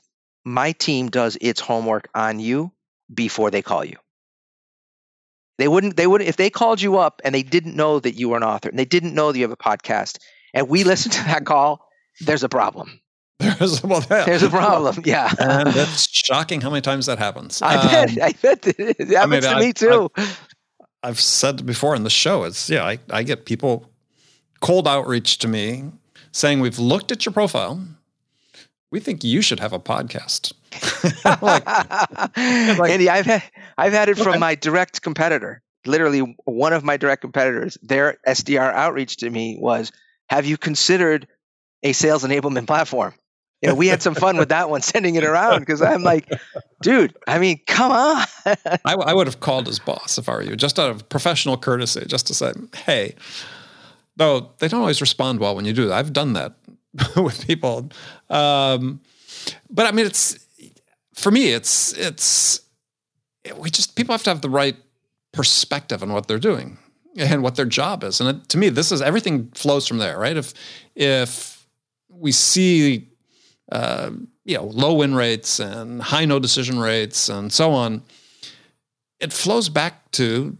my 0.45 0.73
team 0.73 1.09
does 1.09 1.37
its 1.41 1.61
homework 1.61 2.09
on 2.15 2.41
you 2.41 2.73
before 3.13 3.51
they 3.51 3.63
call 3.63 3.85
you. 3.85 3.97
They 5.59 5.69
wouldn't, 5.69 5.97
they 5.97 6.07
would, 6.07 6.23
if 6.23 6.37
they 6.37 6.51
called 6.51 6.81
you 6.81 6.97
up 6.99 7.21
and 7.25 7.35
they 7.35 7.43
didn't 7.43 7.77
know 7.77 8.01
that 8.01 8.15
you 8.15 8.31
were 8.31 8.37
an 8.39 8.43
author 8.43 8.69
and 8.71 8.79
they 8.79 8.87
didn't 8.87 9.15
know 9.15 9.31
that 9.31 9.39
you 9.39 9.45
have 9.45 9.53
a 9.53 9.57
podcast 9.57 10.19
and 10.55 10.69
we 10.69 10.85
listened 10.85 11.13
to 11.13 11.25
that 11.25 11.45
call, 11.45 11.87
there's 12.21 12.43
a 12.43 12.49
problem. 12.49 12.99
There's, 13.43 13.83
well, 13.83 14.01
that- 14.03 14.25
There's 14.27 14.45
a 14.45 14.51
problem. 14.51 15.03
Yeah. 15.05 15.29
and 15.39 15.69
it's 15.75 16.09
shocking 16.09 16.61
how 16.61 16.71
many 16.71 16.81
times 16.81 17.07
that 17.07 17.19
happens. 17.19 17.61
I 17.61 17.75
Um, 17.75 17.89
bet. 17.89 18.23
I 18.23 18.33
bet 18.41 18.63
that 18.63 18.79
it 18.79 19.09
happens 19.09 19.31
mean, 19.31 19.43
to 19.43 19.49
I- 19.51 19.61
me 19.61 19.73
too. 19.73 20.11
I've 21.03 21.21
said 21.21 21.67
before 21.67 21.95
in 21.97 22.05
the 22.05 22.11
show, 22.11 22.45
it's 22.45 22.71
yeah, 22.71 22.85
I, 22.85 22.99
I 23.11 23.23
get 23.23 23.45
people 23.45 23.91
cold 24.61 24.87
outreach 24.87 25.39
to 25.39 25.49
me 25.49 25.85
saying 26.31 26.61
we've 26.61 26.79
looked 26.79 27.11
at 27.13 27.25
your 27.25 27.33
profile. 27.33 27.85
We 28.91 29.01
think 29.01 29.25
you 29.25 29.43
should 29.43 29.61
have 29.61 29.73
a 29.73 29.79
podcast. 29.81 30.53
like, 31.43 31.67
like- 32.79 32.91
Andy, 32.91 33.09
I've 33.09 33.27
had 33.27 33.43
I've 33.77 33.93
had 33.93 34.09
it 34.09 34.19
from 34.19 34.39
my 34.39 34.55
direct 34.55 35.03
competitor. 35.03 35.63
Literally, 35.85 36.37
one 36.45 36.73
of 36.73 36.85
my 36.85 36.97
direct 36.97 37.23
competitors. 37.23 37.77
Their 37.83 38.19
SDR 38.27 38.73
outreach 38.73 39.17
to 39.19 39.31
me 39.31 39.57
was, 39.59 39.91
"Have 40.29 40.47
you 40.47 40.57
considered 40.57 41.27
a 41.83 41.93
sales 41.93 42.23
enablement 42.23 42.67
platform?" 42.67 43.15
You 43.63 43.69
know, 43.69 43.75
we 43.77 43.87
had 43.87 44.03
some 44.03 44.17
fun 44.17 44.37
with 44.39 44.49
that 44.49 44.69
one, 44.69 44.83
sending 44.83 45.15
it 45.15 45.23
around 45.23 45.61
because 45.61 45.81
I'm 45.81 46.03
like, 46.03 46.29
dude, 46.83 47.17
I 47.29 47.39
mean, 47.39 47.61
come 47.67 47.93
on. 47.93 48.27
I, 48.85 48.95
I 48.95 49.15
would 49.15 49.29
have 49.29 49.39
called 49.39 49.69
his 49.69 49.79
boss 49.79 50.19
if 50.19 50.29
I 50.29 50.33
were 50.33 50.43
you, 50.43 50.57
just 50.57 50.81
out 50.81 50.91
of 50.91 51.09
professional 51.09 51.57
courtesy, 51.57 52.05
just 52.07 52.27
to 52.27 52.35
say, 52.35 52.53
hey, 52.75 53.15
though 54.17 54.51
they 54.59 54.67
don't 54.67 54.81
always 54.81 55.01
respond 55.01 55.39
well 55.39 55.55
when 55.55 55.65
you 55.65 55.73
do 55.73 55.87
that. 55.87 55.95
I've 55.95 56.13
done 56.13 56.33
that 56.33 56.55
with 57.17 57.47
people. 57.47 57.91
Um, 58.29 59.01
but 59.71 59.87
I 59.87 59.93
mean, 59.93 60.07
it's 60.07 60.45
for 61.15 61.31
me, 61.31 61.53
it's, 61.53 61.93
it's, 61.93 62.61
we 63.57 63.71
just, 63.71 63.95
people 63.95 64.13
have 64.13 64.25
to 64.25 64.31
have 64.31 64.41
the 64.41 64.51
right 64.51 64.77
perspective 65.33 66.03
on 66.03 66.13
what 66.13 66.27
they're 66.27 66.39
doing 66.39 66.79
and 67.17 67.43
what 67.43 67.55
their 67.55 67.67
job 67.67 68.03
is. 68.03 68.21
And 68.21 68.29
it, 68.29 68.49
to 68.49 68.59
me, 68.59 68.71
this 68.71 68.91
is 68.91 69.01
everything 69.01 69.51
flows 69.55 69.87
from 69.87 69.99
there, 69.99 70.19
right? 70.19 70.37
If, 70.37 70.53
if 70.97 71.67
we 72.09 72.33
see, 72.33 73.12
uh, 73.71 74.11
you 74.45 74.57
know, 74.57 74.65
low 74.65 74.95
win 74.95 75.15
rates 75.15 75.61
and 75.61 76.03
high 76.03 76.25
no 76.25 76.39
decision 76.39 76.79
rates 76.79 77.29
and 77.29 77.53
so 77.53 77.73
on, 77.73 78.03
it 79.21 79.33
flows 79.33 79.69
back 79.69 80.11
to 80.13 80.57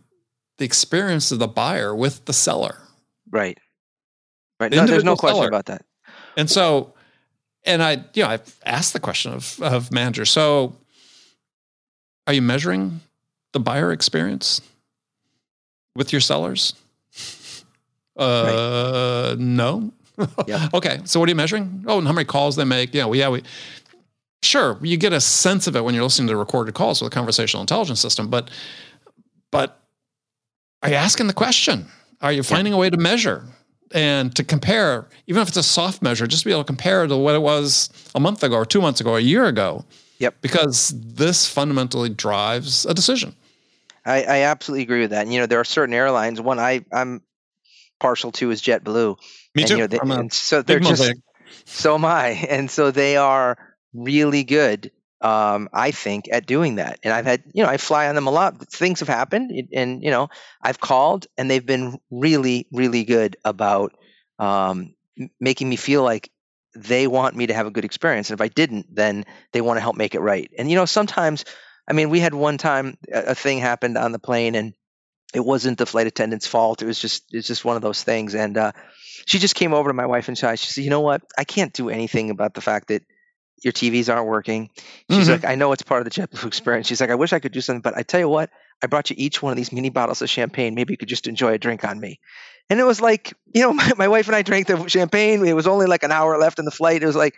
the 0.59 0.65
experience 0.65 1.33
of 1.33 1.39
the 1.39 1.49
buyer 1.49 1.95
with 1.95 2.25
the 2.27 2.33
seller. 2.33 2.79
right. 3.31 3.59
Right. 4.61 4.71
The 4.71 4.77
No, 4.77 4.87
there's 4.87 5.03
no 5.03 5.17
question 5.17 5.39
seller. 5.39 5.49
about 5.49 5.67
that. 5.67 5.85
And 6.37 6.49
so, 6.49 6.95
and 7.65 7.83
I, 7.83 8.05
you 8.15 8.23
know, 8.23 8.29
I've 8.29 8.61
asked 8.65 8.93
the 8.93 9.01
question 9.01 9.33
of, 9.33 9.61
of 9.61 9.91
managers. 9.91 10.31
So 10.31 10.77
are 12.29 12.33
you 12.33 12.43
measuring 12.43 13.01
the 13.53 13.59
buyer 13.59 13.91
experience 13.91 14.61
with 15.97 16.13
your 16.13 16.21
sellers? 16.21 16.75
Uh, 18.17 19.35
no. 19.39 19.93
Yeah. 20.47 20.69
okay. 20.75 21.01
So 21.05 21.21
what 21.21 21.29
are 21.29 21.31
you 21.31 21.37
measuring? 21.37 21.85
Oh, 21.87 21.99
and 21.99 22.07
how 22.07 22.13
many 22.13 22.25
calls 22.25 22.57
they 22.57 22.65
make? 22.65 22.95
Yeah. 22.95 23.05
Well, 23.05 23.17
yeah, 23.17 23.29
we, 23.29 23.43
sure. 24.43 24.79
You 24.83 24.97
get 24.97 25.13
a 25.13 25.21
sense 25.21 25.67
of 25.67 25.77
it 25.77 25.85
when 25.85 25.95
you're 25.95 26.05
listening 26.05 26.29
to 26.29 26.37
recorded 26.37 26.75
calls 26.75 27.01
with 27.01 27.13
a 27.13 27.15
conversational 27.15 27.61
intelligence 27.61 28.01
system, 28.01 28.29
but, 28.29 28.51
but 29.51 29.81
are 30.83 30.89
you 30.89 30.97
asking 30.97 31.27
the 31.29 31.33
question? 31.33 31.87
Are 32.21 32.33
you 32.33 32.43
finding 32.43 32.73
a 32.73 32.77
way 32.77 32.91
to 32.91 32.97
measure 32.97 33.45
and 33.93 34.35
to 34.37 34.45
compare, 34.45 35.09
even 35.27 35.43
if 35.43 35.49
it's 35.49 35.57
a 35.57 35.63
soft 35.63 36.03
measure, 36.03 36.27
just 36.27 36.43
to 36.43 36.49
be 36.49 36.53
able 36.53 36.63
to 36.63 36.67
compare 36.67 37.07
to 37.07 37.17
what 37.17 37.35
it 37.35 37.43
was 37.43 37.91
a 38.15 38.21
month 38.21 38.43
ago 38.43 38.57
or 38.57 38.65
two 38.65 38.81
months 38.81 39.01
ago 39.01 39.11
or 39.13 39.19
a 39.19 39.23
year 39.23 39.47
ago? 39.47 39.85
Yep. 40.19 40.37
Because 40.41 40.95
this 40.97 41.49
fundamentally 41.49 42.09
drives 42.09 42.87
a 42.87 42.95
decision. 42.95 43.35
I, 44.05 44.23
I 44.23 44.39
absolutely 44.43 44.83
agree 44.83 45.01
with 45.01 45.11
that. 45.11 45.23
And, 45.23 45.33
you 45.33 45.41
know, 45.41 45.47
there 45.47 45.61
are 45.61 45.65
certain 45.65 45.95
airlines. 45.95 46.41
One 46.41 46.59
I 46.59 46.85
I'm 46.93 47.23
partial 48.01 48.33
to 48.33 48.51
is 48.51 48.63
JetBlue. 48.63 49.17
Me 49.55 49.63
and, 49.63 49.69
too. 49.69 49.75
You 49.77 49.81
know, 49.83 49.87
they, 49.87 49.99
I'm 50.01 50.11
a 50.11 50.19
and 50.21 50.33
so 50.33 50.63
they're 50.63 50.81
just 50.81 51.01
mosaic. 51.01 51.19
so 51.65 51.95
am 51.95 52.05
I, 52.05 52.29
and 52.29 52.71
so 52.71 52.91
they 52.91 53.17
are 53.17 53.57
really 53.93 54.45
good. 54.45 54.91
Um, 55.21 55.69
I 55.73 55.93
think 55.93 56.29
at 56.33 56.47
doing 56.47 56.77
that, 56.77 56.99
and 57.05 57.15
I've 57.15 57.27
had 57.27 57.45
you 57.55 57.63
know 57.63 57.69
I 57.69 57.77
fly 57.77 58.09
on 58.09 58.15
them 58.17 58.27
a 58.27 58.31
lot. 58.31 58.59
Things 58.69 59.01
have 59.01 59.09
happened, 59.09 59.51
and- 59.53 59.69
and 59.73 60.03
you 60.03 60.11
know 60.11 60.29
I've 60.61 60.81
called, 60.81 61.27
and 61.39 61.49
they've 61.51 61.65
been 61.65 61.99
really 62.11 62.67
really 62.73 63.05
good 63.05 63.37
about 63.45 63.93
um, 64.39 64.95
making 65.39 65.69
me 65.69 65.77
feel 65.77 66.03
like 66.03 66.31
they 66.75 67.07
want 67.07 67.37
me 67.37 67.47
to 67.47 67.55
have 67.55 67.67
a 67.67 67.71
good 67.71 67.85
experience. 67.85 68.31
And 68.31 68.41
if 68.41 68.43
I 68.43 68.49
didn't, 68.49 68.87
then 68.93 69.25
they 69.53 69.61
want 69.61 69.77
to 69.77 69.83
help 69.83 69.95
make 69.95 70.15
it 70.15 70.21
right. 70.21 70.51
And 70.59 70.69
you 70.71 70.75
know 70.77 70.87
sometimes, 70.87 71.45
I 71.87 71.93
mean, 71.93 72.11
we 72.11 72.19
had 72.19 72.35
one 72.35 72.59
time 72.59 72.97
a, 73.13 73.21
a 73.27 73.35
thing 73.37 73.59
happened 73.59 73.97
on 73.99 74.11
the 74.11 74.19
plane, 74.19 74.57
and 74.57 74.75
it 75.35 75.45
wasn't 75.45 75.79
the 75.79 75.87
flight 75.87 76.09
attendant's 76.09 76.49
fault. 76.49 76.83
It 76.83 76.87
was 76.87 76.99
just 76.99 77.27
it's 77.33 77.47
just 77.47 77.65
one 77.65 77.77
of 77.77 77.83
those 77.83 78.03
things, 78.03 78.35
and 78.35 78.59
uh, 78.59 78.73
she 79.27 79.39
just 79.39 79.55
came 79.55 79.73
over 79.75 79.91
to 79.91 79.95
my 79.95 80.07
wife 80.07 80.29
and 80.29 80.39
I. 80.45 80.55
She 80.57 80.67
said, 80.73 80.85
"You 80.85 80.91
know 80.91 81.01
what? 81.01 81.23
I 81.39 81.45
can't 81.45 81.73
do 81.73 81.89
anything 81.91 82.31
about 82.31 82.55
the 82.55 82.61
fact 82.61 82.89
that 82.89 83.03
your 83.63 83.73
TVs 83.73 84.13
aren't 84.13 84.27
working." 84.29 84.71
She's 85.11 85.29
Mhm. 85.29 85.33
like, 85.33 85.45
"I 85.45 85.55
know 85.55 85.73
it's 85.73 85.83
part 85.83 86.05
of 86.07 86.13
the 86.13 86.21
JetBlue 86.21 86.47
experience." 86.47 86.87
She's 86.87 87.01
like, 87.01 87.11
"I 87.11 87.15
wish 87.15 87.33
I 87.33 87.39
could 87.41 87.53
do 87.53 87.61
something, 87.61 87.81
but 87.83 87.97
I 87.97 88.03
tell 88.03 88.21
you 88.21 88.29
what, 88.29 88.51
I 88.83 88.87
brought 88.87 89.11
you 89.11 89.17
each 89.19 89.43
one 89.43 89.53
of 89.53 89.57
these 89.57 89.73
mini 89.73 89.91
bottles 89.91 90.23
of 90.23 90.31
champagne. 90.31 90.75
Maybe 90.75 90.93
you 90.93 90.99
could 90.99 91.09
just 91.09 91.27
enjoy 91.27 91.53
a 91.55 91.59
drink 91.59 91.85
on 91.85 91.99
me." 92.01 92.19
And 92.71 92.79
it 92.81 92.85
was 92.85 93.01
like, 93.01 93.35
you 93.55 93.63
know, 93.63 93.73
my, 93.81 93.93
my 93.97 94.09
wife 94.09 94.27
and 94.29 94.37
I 94.37 94.43
drank 94.43 94.67
the 94.69 94.87
champagne. 94.89 95.45
It 95.47 95.53
was 95.55 95.67
only 95.67 95.87
like 95.87 96.03
an 96.05 96.13
hour 96.13 96.39
left 96.39 96.59
in 96.59 96.65
the 96.65 96.71
flight. 96.71 97.03
It 97.03 97.07
was 97.07 97.17
like, 97.17 97.35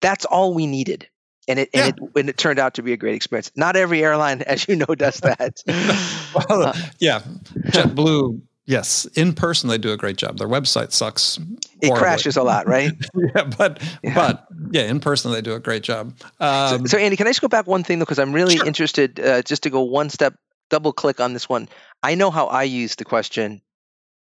that's 0.00 0.24
all 0.24 0.54
we 0.54 0.66
needed. 0.66 1.06
And 1.48 1.58
it, 1.58 1.70
and, 1.74 1.88
it, 1.88 1.94
and 2.16 2.28
it 2.28 2.36
turned 2.38 2.58
out 2.60 2.74
to 2.74 2.82
be 2.82 2.92
a 2.92 2.96
great 2.96 3.14
experience. 3.16 3.50
Not 3.56 3.74
every 3.76 4.02
airline, 4.04 4.42
as 4.46 4.66
you 4.68 4.76
know, 4.76 4.94
does 4.94 5.18
that. 5.20 5.60
well, 6.48 6.62
Uh, 6.68 6.72
yeah, 7.00 7.20
JetBlue. 7.68 8.40
Yes, 8.72 9.04
in 9.14 9.34
person 9.34 9.68
they 9.68 9.76
do 9.78 9.92
a 9.92 9.96
great 9.98 10.16
job. 10.16 10.38
Their 10.38 10.48
website 10.48 10.92
sucks. 10.92 11.36
it 11.38 11.88
horribly. 11.88 11.98
crashes 11.98 12.36
a 12.38 12.42
lot, 12.42 12.66
right? 12.66 12.92
yeah, 13.36 13.44
but 13.58 13.82
Yeah. 14.02 14.14
but 14.14 14.46
yeah, 14.70 14.82
in 14.82 14.98
person 14.98 15.30
they 15.30 15.42
do 15.42 15.54
a 15.54 15.60
great 15.60 15.82
job. 15.82 16.14
So, 16.40 16.46
Um, 16.46 16.86
so 16.86 16.96
Andy, 16.96 17.16
can 17.16 17.26
I 17.26 17.30
just 17.30 17.42
go 17.42 17.48
back 17.48 17.66
one 17.66 17.84
thing 17.84 17.98
though, 17.98 18.04
because 18.06 18.18
I'm 18.18 18.32
really 18.32 18.56
Sure. 18.56 18.66
interested, 18.66 19.20
uh, 19.20 19.42
just 19.42 19.64
to 19.64 19.70
go 19.70 19.82
one 19.82 20.08
step, 20.08 20.34
double 20.70 20.92
click 20.94 21.20
on 21.20 21.34
this 21.34 21.48
one. 21.48 21.68
I 22.02 22.14
know 22.14 22.30
how 22.30 22.46
I 22.46 22.62
use 22.62 22.94
the 22.96 23.04
question, 23.04 23.60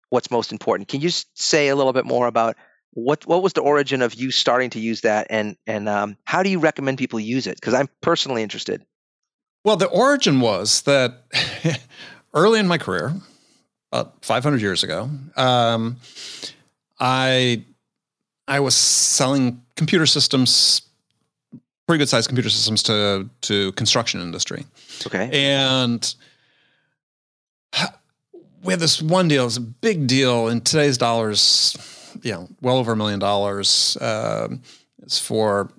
"What's 0.10 0.32
most 0.32 0.52
important?" 0.52 0.88
Can 0.90 1.02
you 1.02 1.12
say 1.36 1.68
a 1.68 1.76
little 1.76 1.94
bit 1.94 2.06
more 2.06 2.26
about 2.28 2.56
what 2.96 3.26
what 3.28 3.44
was 3.44 3.54
the 3.54 3.62
origin 3.62 4.02
of 4.02 4.16
you 4.16 4.32
starting 4.32 4.72
to 4.72 4.80
use 4.80 5.02
that, 5.02 5.28
and 5.30 5.58
and 5.68 5.88
um, 5.88 6.18
how 6.26 6.42
do 6.44 6.50
you 6.50 6.60
recommend 6.60 6.98
people 6.98 7.20
use 7.20 7.46
it? 7.46 7.56
Because 7.56 7.76
I'm 7.76 7.90
personally 8.02 8.42
interested. 8.42 8.84
Well, 9.64 9.78
the 9.78 9.88
origin 9.88 10.42
was 10.42 10.82
that 10.84 11.24
early 12.34 12.60
in 12.60 12.68
my 12.68 12.78
career, 12.78 13.14
about 13.94 14.26
500 14.26 14.60
years 14.60 14.84
ago, 14.84 15.10
um, 15.38 15.98
I 17.00 17.64
I 18.48 18.60
was 18.60 18.76
selling 18.76 19.62
computer 19.76 20.06
systems, 20.06 20.82
pretty 21.88 22.00
good 22.00 22.10
sized 22.10 22.28
computer 22.28 22.50
systems 22.50 22.84
to 22.84 23.30
to 23.42 23.72
construction 23.74 24.22
industry. 24.22 24.66
Okay. 25.06 25.30
And 25.32 26.16
we 28.64 28.74
had 28.74 28.80
this 28.80 29.02
one 29.02 29.28
deal. 29.28 29.44
It 29.44 29.46
was 29.46 29.58
a 29.58 29.62
big 29.62 30.08
deal 30.08 30.48
in 30.48 30.62
today's 30.62 30.98
dollars. 30.98 31.78
You 32.24 32.32
know, 32.32 32.50
well 32.62 32.78
over 32.78 32.94
a 32.94 32.96
million 32.96 33.20
dollars. 33.20 33.98
Um, 34.02 34.62
it's 35.04 35.20
for 35.20 35.70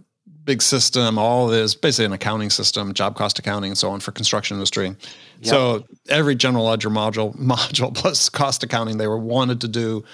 big 0.44 0.62
system. 0.62 1.18
All 1.18 1.50
is 1.50 1.74
basically 1.74 2.06
an 2.06 2.12
accounting 2.12 2.50
system, 2.50 2.92
job 2.92 3.16
cost 3.16 3.38
accounting, 3.38 3.70
and 3.70 3.78
so 3.78 3.90
on 3.90 4.00
for 4.00 4.12
construction 4.12 4.56
industry. 4.56 4.88
Yep. 4.88 4.96
So 5.42 5.84
every 6.08 6.34
general 6.34 6.66
ledger 6.66 6.90
module, 6.90 7.36
module 7.38 7.94
plus 7.94 8.28
cost 8.28 8.62
accounting, 8.62 8.98
they 8.98 9.08
were 9.08 9.18
wanted 9.18 9.60
to 9.62 9.68
do. 9.68 10.04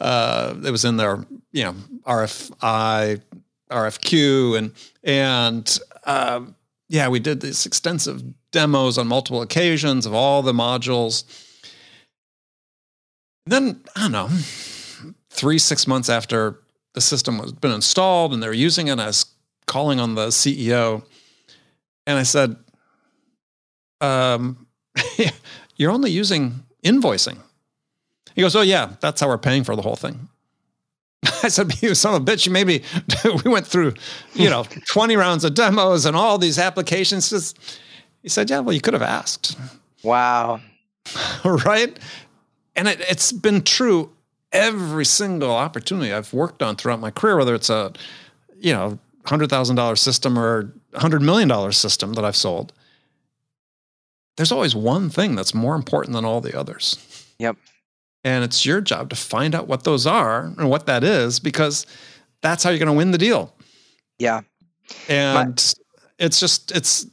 Uh, 0.00 0.54
it 0.64 0.70
was 0.70 0.84
in 0.84 0.96
their 0.96 1.24
you 1.52 1.64
know 1.64 1.74
RFI, 2.06 3.20
RFQ, 3.70 4.58
and 4.58 4.72
and 5.04 5.78
uh, 6.04 6.40
yeah, 6.88 7.08
we 7.08 7.20
did 7.20 7.40
these 7.40 7.66
extensive 7.66 8.22
demos 8.52 8.98
on 8.98 9.06
multiple 9.06 9.42
occasions 9.42 10.06
of 10.06 10.14
all 10.14 10.42
the 10.42 10.52
modules. 10.52 11.24
Then 13.46 13.82
I 13.96 14.02
don't 14.02 14.12
know, 14.12 14.28
three 15.30 15.58
six 15.58 15.86
months 15.86 16.08
after 16.08 16.60
the 16.94 17.00
system 17.00 17.38
was 17.38 17.52
been 17.52 17.72
installed 17.72 18.32
and 18.32 18.42
they 18.42 18.46
were 18.46 18.52
using 18.52 18.88
it, 18.88 18.98
I 18.98 19.06
was 19.06 19.24
calling 19.66 20.00
on 20.00 20.14
the 20.14 20.28
CEO, 20.28 21.02
and 22.06 22.18
I 22.18 22.22
said, 22.22 22.56
um, 24.00 24.66
"You're 25.76 25.90
only 25.90 26.10
using 26.10 26.64
invoicing." 26.84 27.38
He 28.34 28.40
goes, 28.40 28.56
"Oh 28.56 28.62
yeah, 28.62 28.94
that's 29.00 29.20
how 29.20 29.28
we're 29.28 29.38
paying 29.38 29.64
for 29.64 29.76
the 29.76 29.82
whole 29.82 29.96
thing." 29.96 30.28
I 31.42 31.48
said, 31.48 31.80
"You 31.82 31.94
son 31.94 32.14
of 32.14 32.22
a 32.22 32.24
bitch! 32.24 32.46
You 32.46 32.52
maybe 32.52 32.82
we 33.44 33.50
went 33.50 33.66
through, 33.66 33.94
you 34.34 34.50
know, 34.50 34.64
twenty 34.86 35.16
rounds 35.16 35.44
of 35.44 35.54
demos 35.54 36.06
and 36.06 36.16
all 36.16 36.38
these 36.38 36.58
applications." 36.58 37.30
Just, 37.30 37.58
He 38.22 38.28
said, 38.28 38.50
"Yeah, 38.50 38.60
well, 38.60 38.74
you 38.74 38.80
could 38.80 38.94
have 38.94 39.02
asked." 39.02 39.56
Wow. 40.02 40.60
right, 41.44 41.98
and 42.74 42.88
it, 42.88 43.00
it's 43.08 43.32
been 43.32 43.62
true 43.62 44.10
every 44.52 45.04
single 45.04 45.50
opportunity 45.50 46.12
I've 46.12 46.32
worked 46.32 46.62
on 46.62 46.76
throughout 46.76 47.00
my 47.00 47.10
career, 47.10 47.36
whether 47.36 47.54
it's 47.54 47.70
a, 47.70 47.92
you 48.60 48.72
know, 48.72 48.98
hundred 49.24 49.50
thousand 49.50 49.76
dollar 49.76 49.96
system 49.96 50.38
or 50.38 50.74
hundred 50.94 51.22
million 51.22 51.48
dollar 51.48 51.72
system 51.72 52.14
that 52.14 52.24
I've 52.24 52.36
sold. 52.36 52.72
There's 54.36 54.52
always 54.52 54.74
one 54.74 55.10
thing 55.10 55.34
that's 55.34 55.54
more 55.54 55.74
important 55.74 56.14
than 56.14 56.24
all 56.24 56.40
the 56.40 56.58
others. 56.58 56.96
Yep. 57.38 57.56
And 58.24 58.44
it's 58.44 58.64
your 58.64 58.80
job 58.80 59.10
to 59.10 59.16
find 59.16 59.54
out 59.54 59.66
what 59.66 59.84
those 59.84 60.06
are 60.06 60.44
and 60.44 60.70
what 60.70 60.86
that 60.86 61.04
is 61.04 61.40
because 61.40 61.86
that's 62.40 62.62
how 62.62 62.70
you're 62.70 62.78
going 62.78 62.86
to 62.86 62.92
win 62.92 63.10
the 63.10 63.18
deal. 63.18 63.54
Yeah. 64.18 64.42
And 65.08 65.48
My- 65.48 65.84
it's 66.18 66.38
just, 66.38 66.70
it's 66.70 67.06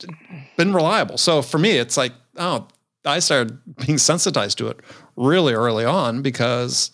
been 0.55 0.73
reliable. 0.73 1.17
So 1.17 1.41
for 1.41 1.57
me, 1.57 1.71
it's 1.71 1.97
like, 1.97 2.13
oh, 2.37 2.67
I 3.05 3.19
started 3.19 3.59
being 3.85 3.97
sensitized 3.97 4.57
to 4.59 4.67
it 4.67 4.79
really 5.15 5.53
early 5.53 5.85
on 5.85 6.21
because, 6.21 6.91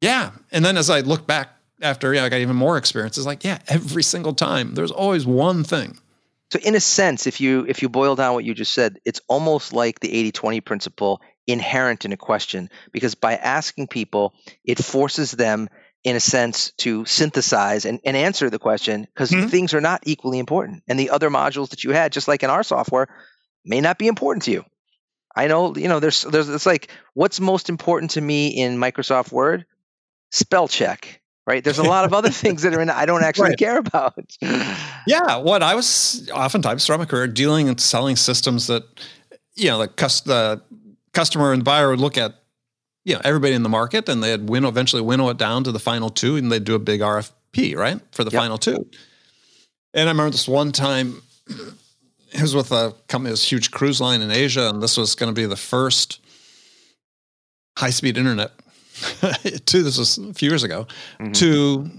yeah. 0.00 0.32
And 0.50 0.64
then 0.64 0.76
as 0.76 0.90
I 0.90 1.00
look 1.00 1.26
back 1.26 1.50
after, 1.84 2.14
yeah, 2.14 2.24
I 2.24 2.28
got 2.28 2.40
even 2.40 2.56
more 2.56 2.76
experiences, 2.76 3.26
like, 3.26 3.44
yeah, 3.44 3.58
every 3.68 4.02
single 4.02 4.34
time 4.34 4.74
there's 4.74 4.90
always 4.90 5.26
one 5.26 5.64
thing. 5.64 5.98
So 6.50 6.58
in 6.60 6.74
a 6.74 6.80
sense, 6.80 7.26
if 7.26 7.40
you 7.40 7.64
if 7.68 7.82
you 7.82 7.88
boil 7.88 8.14
down 8.14 8.34
what 8.34 8.44
you 8.44 8.54
just 8.54 8.74
said, 8.74 8.98
it's 9.04 9.20
almost 9.28 9.72
like 9.72 9.98
the 10.00 10.30
80-20 10.30 10.64
principle 10.64 11.20
inherent 11.46 12.04
in 12.04 12.12
a 12.12 12.16
question 12.16 12.70
because 12.92 13.14
by 13.14 13.34
asking 13.34 13.88
people, 13.88 14.34
it 14.64 14.78
forces 14.78 15.32
them 15.32 15.68
in 16.04 16.16
a 16.16 16.20
sense 16.20 16.70
to 16.78 17.04
synthesize 17.06 17.86
and, 17.86 17.98
and 18.04 18.16
answer 18.16 18.50
the 18.50 18.58
question 18.58 19.02
because 19.02 19.30
mm-hmm. 19.30 19.48
things 19.48 19.74
are 19.74 19.80
not 19.80 20.02
equally 20.04 20.38
important. 20.38 20.82
And 20.86 20.98
the 20.98 21.10
other 21.10 21.30
modules 21.30 21.70
that 21.70 21.82
you 21.82 21.90
had, 21.90 22.12
just 22.12 22.28
like 22.28 22.42
in 22.42 22.50
our 22.50 22.62
software, 22.62 23.08
may 23.64 23.80
not 23.80 23.98
be 23.98 24.06
important 24.06 24.44
to 24.44 24.52
you. 24.52 24.64
I 25.34 25.48
know, 25.48 25.74
you 25.74 25.88
know, 25.88 25.98
there's 25.98 26.22
there's 26.22 26.48
it's 26.48 26.66
like 26.66 26.90
what's 27.14 27.40
most 27.40 27.68
important 27.68 28.12
to 28.12 28.20
me 28.20 28.48
in 28.48 28.78
Microsoft 28.78 29.32
Word? 29.32 29.66
Spell 30.30 30.68
check. 30.68 31.20
Right. 31.46 31.62
There's 31.62 31.78
a 31.78 31.82
lot 31.82 32.06
of 32.06 32.14
other 32.14 32.30
things 32.30 32.62
that 32.62 32.72
are 32.72 32.80
in 32.80 32.88
I 32.88 33.04
don't 33.04 33.22
actually 33.24 33.50
right. 33.50 33.58
care 33.58 33.78
about. 33.78 34.18
yeah. 35.06 35.36
What 35.36 35.62
I 35.62 35.74
was 35.74 36.28
oftentimes 36.30 36.86
throughout 36.86 37.00
my 37.00 37.04
career 37.04 37.26
dealing 37.26 37.68
and 37.68 37.78
selling 37.78 38.16
systems 38.16 38.66
that, 38.68 38.84
you 39.54 39.68
know, 39.68 39.78
the, 39.78 39.88
cus- 39.88 40.22
the 40.22 40.62
customer 41.12 41.52
and 41.52 41.60
the 41.60 41.64
buyer 41.64 41.90
would 41.90 42.00
look 42.00 42.16
at, 42.16 42.34
you 43.04 43.14
know, 43.14 43.20
everybody 43.24 43.52
in 43.52 43.62
the 43.62 43.68
market 43.68 44.08
and 44.08 44.22
they'd 44.22 44.48
winnow 44.48 44.68
eventually 44.68 45.02
winnow 45.02 45.28
it 45.28 45.36
down 45.36 45.64
to 45.64 45.72
the 45.72 45.78
final 45.78 46.08
two 46.08 46.36
and 46.36 46.50
they'd 46.50 46.64
do 46.64 46.74
a 46.74 46.78
big 46.78 47.00
RFP, 47.00 47.76
right? 47.76 48.00
For 48.12 48.24
the 48.24 48.30
yep. 48.30 48.40
final 48.40 48.56
two. 48.56 48.86
And 49.92 50.08
I 50.08 50.12
remember 50.12 50.30
this 50.30 50.48
one 50.48 50.72
time 50.72 51.22
it 52.34 52.40
was 52.40 52.54
with 52.54 52.72
a 52.72 52.94
company, 53.06 53.30
this 53.30 53.50
huge 53.50 53.70
cruise 53.70 54.00
line 54.00 54.20
in 54.20 54.30
Asia, 54.30 54.68
and 54.68 54.82
this 54.82 54.96
was 54.96 55.14
going 55.14 55.32
to 55.32 55.38
be 55.38 55.46
the 55.46 55.56
first 55.56 56.20
high 57.78 57.90
speed 57.90 58.16
internet 58.18 58.50
to 59.66 59.82
this 59.82 59.98
was 59.98 60.18
a 60.18 60.34
few 60.34 60.48
years 60.48 60.62
ago 60.62 60.86
mm-hmm. 61.18 61.32
to 61.32 61.90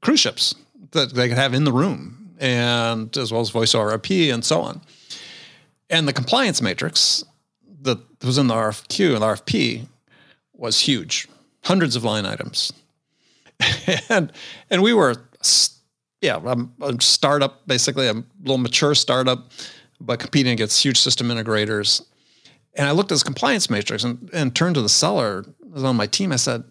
cruise 0.00 0.20
ships 0.20 0.54
that 0.92 1.14
they 1.14 1.28
could 1.28 1.38
have 1.38 1.54
in 1.54 1.64
the 1.64 1.72
room 1.72 2.30
and 2.38 3.16
as 3.16 3.32
well 3.32 3.40
as 3.40 3.50
voice 3.50 3.74
over 3.74 3.92
IP 3.94 4.32
and 4.32 4.44
so 4.44 4.60
on. 4.60 4.80
And 5.90 6.06
the 6.06 6.12
compliance 6.12 6.62
matrix 6.62 7.24
that 7.82 7.98
was 8.22 8.38
in 8.38 8.46
the 8.46 8.54
RFQ 8.54 9.14
and 9.14 9.22
the 9.22 9.26
RFP 9.26 9.86
was 10.54 10.80
huge, 10.80 11.28
hundreds 11.64 11.96
of 11.96 12.04
line 12.04 12.26
items. 12.26 12.72
and 14.08 14.32
and 14.70 14.82
we 14.82 14.92
were 14.92 15.16
yeah, 16.20 16.40
I'm 16.44 16.72
a 16.80 17.00
startup, 17.00 17.66
basically 17.66 18.08
a 18.08 18.14
little 18.42 18.58
mature 18.58 18.94
startup, 18.94 19.52
but 20.00 20.18
competing 20.18 20.52
against 20.52 20.82
huge 20.82 20.98
system 20.98 21.28
integrators. 21.28 22.02
And 22.74 22.88
I 22.88 22.92
looked 22.92 23.10
at 23.10 23.14
this 23.14 23.22
compliance 23.22 23.70
matrix 23.70 24.04
and, 24.04 24.28
and 24.32 24.54
turned 24.54 24.74
to 24.74 24.82
the 24.82 24.88
seller 24.88 25.44
was 25.78 25.84
on 25.84 25.96
my 25.96 26.06
team. 26.06 26.32
I 26.32 26.36
said, 26.36 26.64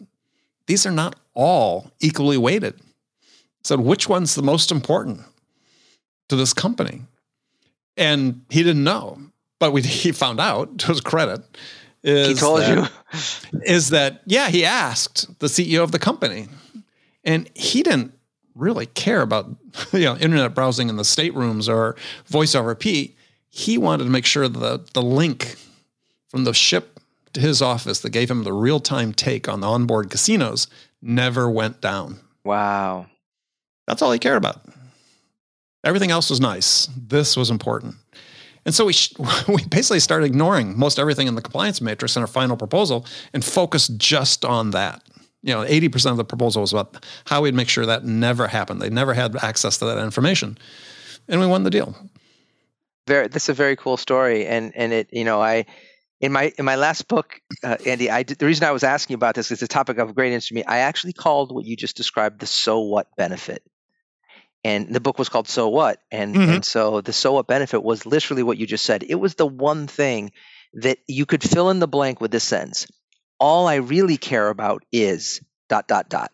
these 0.67 0.85
are 0.85 0.91
not 0.91 1.15
all 1.33 1.91
equally 1.99 2.37
weighted. 2.37 2.75
I 2.79 3.63
said, 3.63 3.79
which 3.79 4.07
one's 4.07 4.35
the 4.35 4.41
most 4.41 4.71
important 4.71 5.21
to 6.29 6.35
this 6.35 6.53
company? 6.53 7.01
And 7.95 8.45
he 8.49 8.63
didn't 8.63 8.83
know, 8.83 9.19
but 9.59 9.71
we, 9.71 9.81
he 9.83 10.11
found 10.11 10.39
out 10.39 10.77
to 10.79 10.87
his 10.87 11.01
credit. 11.01 11.41
Is 12.03 12.27
he 12.27 12.33
told 12.35 12.61
that, 12.61 12.91
you. 13.13 13.59
is 13.63 13.89
that, 13.89 14.21
yeah, 14.25 14.49
he 14.49 14.63
asked 14.63 15.39
the 15.39 15.47
CEO 15.47 15.83
of 15.83 15.91
the 15.91 15.99
company 15.99 16.47
and 17.23 17.49
he 17.53 17.83
didn't 17.83 18.13
really 18.55 18.87
care 18.87 19.21
about 19.21 19.55
you 19.93 20.05
know 20.05 20.17
internet 20.17 20.55
browsing 20.55 20.89
in 20.89 20.95
the 20.95 21.03
staterooms 21.03 21.69
or 21.69 21.95
voice 22.25 22.55
over 22.55 22.71
IP. 22.71 23.11
He 23.49 23.77
wanted 23.77 24.05
to 24.05 24.09
make 24.09 24.25
sure 24.25 24.47
that 24.47 24.93
the 24.93 25.01
link 25.01 25.55
from 26.29 26.43
the 26.43 26.53
ship 26.53 26.96
to 27.33 27.39
his 27.39 27.61
office 27.61 27.99
that 28.01 28.09
gave 28.09 28.29
him 28.29 28.43
the 28.43 28.53
real 28.53 28.79
time 28.79 29.13
take 29.13 29.47
on 29.47 29.61
the 29.61 29.67
onboard 29.67 30.09
casinos 30.09 30.67
never 31.01 31.49
went 31.49 31.81
down. 31.81 32.19
Wow. 32.43 33.07
That's 33.87 34.01
all 34.01 34.11
he 34.11 34.19
cared 34.19 34.37
about. 34.37 34.61
Everything 35.83 36.11
else 36.11 36.29
was 36.29 36.39
nice. 36.39 36.87
This 36.97 37.37
was 37.37 37.49
important. 37.49 37.95
And 38.65 38.75
so 38.75 38.85
we, 38.85 38.93
sh- 38.93 39.13
we 39.47 39.63
basically 39.65 39.99
started 39.99 40.25
ignoring 40.25 40.77
most 40.77 40.99
everything 40.99 41.27
in 41.27 41.35
the 41.35 41.41
compliance 41.41 41.81
matrix 41.81 42.15
in 42.15 42.21
our 42.21 42.27
final 42.27 42.57
proposal 42.57 43.05
and 43.33 43.43
focused 43.43 43.97
just 43.97 44.43
on 44.43 44.71
that 44.71 45.03
you 45.47 45.53
know, 45.53 45.63
80% 45.63 46.11
of 46.11 46.17
the 46.17 46.25
proposal 46.25 46.61
was 46.61 46.73
about 46.73 47.05
how 47.25 47.41
we'd 47.41 47.53
make 47.53 47.69
sure 47.69 47.85
that 47.85 48.03
never 48.03 48.47
happened. 48.47 48.81
They 48.81 48.89
never 48.89 49.13
had 49.13 49.35
access 49.37 49.77
to 49.77 49.85
that 49.85 49.97
information. 49.99 50.57
And 51.27 51.39
we 51.39 51.47
won 51.47 51.63
the 51.63 51.69
deal. 51.69 51.95
Very, 53.07 53.27
this 53.27 53.43
is 53.43 53.49
a 53.49 53.53
very 53.53 53.75
cool 53.75 53.95
story. 53.97 54.45
And, 54.45 54.75
and 54.75 54.91
it, 54.91 55.07
you 55.13 55.23
know, 55.23 55.41
I, 55.41 55.65
in 56.19 56.31
my, 56.31 56.51
in 56.57 56.65
my 56.65 56.75
last 56.75 57.07
book, 57.07 57.39
uh, 57.63 57.77
Andy, 57.85 58.09
I 58.09 58.23
did, 58.23 58.39
the 58.39 58.45
reason 58.45 58.65
I 58.65 58.71
was 58.71 58.83
asking 58.83 59.15
about 59.15 59.35
this 59.35 59.51
is 59.51 59.61
a 59.61 59.67
topic 59.67 59.97
of 59.97 60.15
great 60.15 60.31
interest 60.31 60.49
to 60.49 60.55
me. 60.55 60.63
I 60.63 60.79
actually 60.79 61.13
called 61.13 61.53
what 61.53 61.65
you 61.65 61.75
just 61.75 61.95
described 61.95 62.39
the 62.39 62.47
so 62.47 62.79
what 62.79 63.07
benefit. 63.15 63.63
And 64.63 64.93
the 64.93 64.99
book 64.99 65.19
was 65.19 65.29
called 65.29 65.47
So 65.47 65.69
What? 65.69 66.01
And, 66.11 66.35
mm-hmm. 66.35 66.51
and 66.51 66.65
so 66.65 67.01
the 67.01 67.13
so 67.13 67.33
what 67.33 67.47
benefit 67.47 67.83
was 67.83 68.05
literally 68.05 68.43
what 68.43 68.57
you 68.57 68.65
just 68.65 68.85
said. 68.85 69.03
It 69.03 69.15
was 69.15 69.35
the 69.35 69.45
one 69.45 69.87
thing 69.87 70.31
that 70.73 70.97
you 71.07 71.25
could 71.25 71.43
fill 71.43 71.69
in 71.69 71.79
the 71.79 71.87
blank 71.87 72.19
with 72.19 72.31
this 72.31 72.43
sentence 72.43 72.87
all 73.39 73.67
I 73.67 73.75
really 73.75 74.17
care 74.17 74.49
about 74.49 74.83
is 74.91 75.41
dot 75.69 75.87
dot 75.87 76.09
dot. 76.09 76.31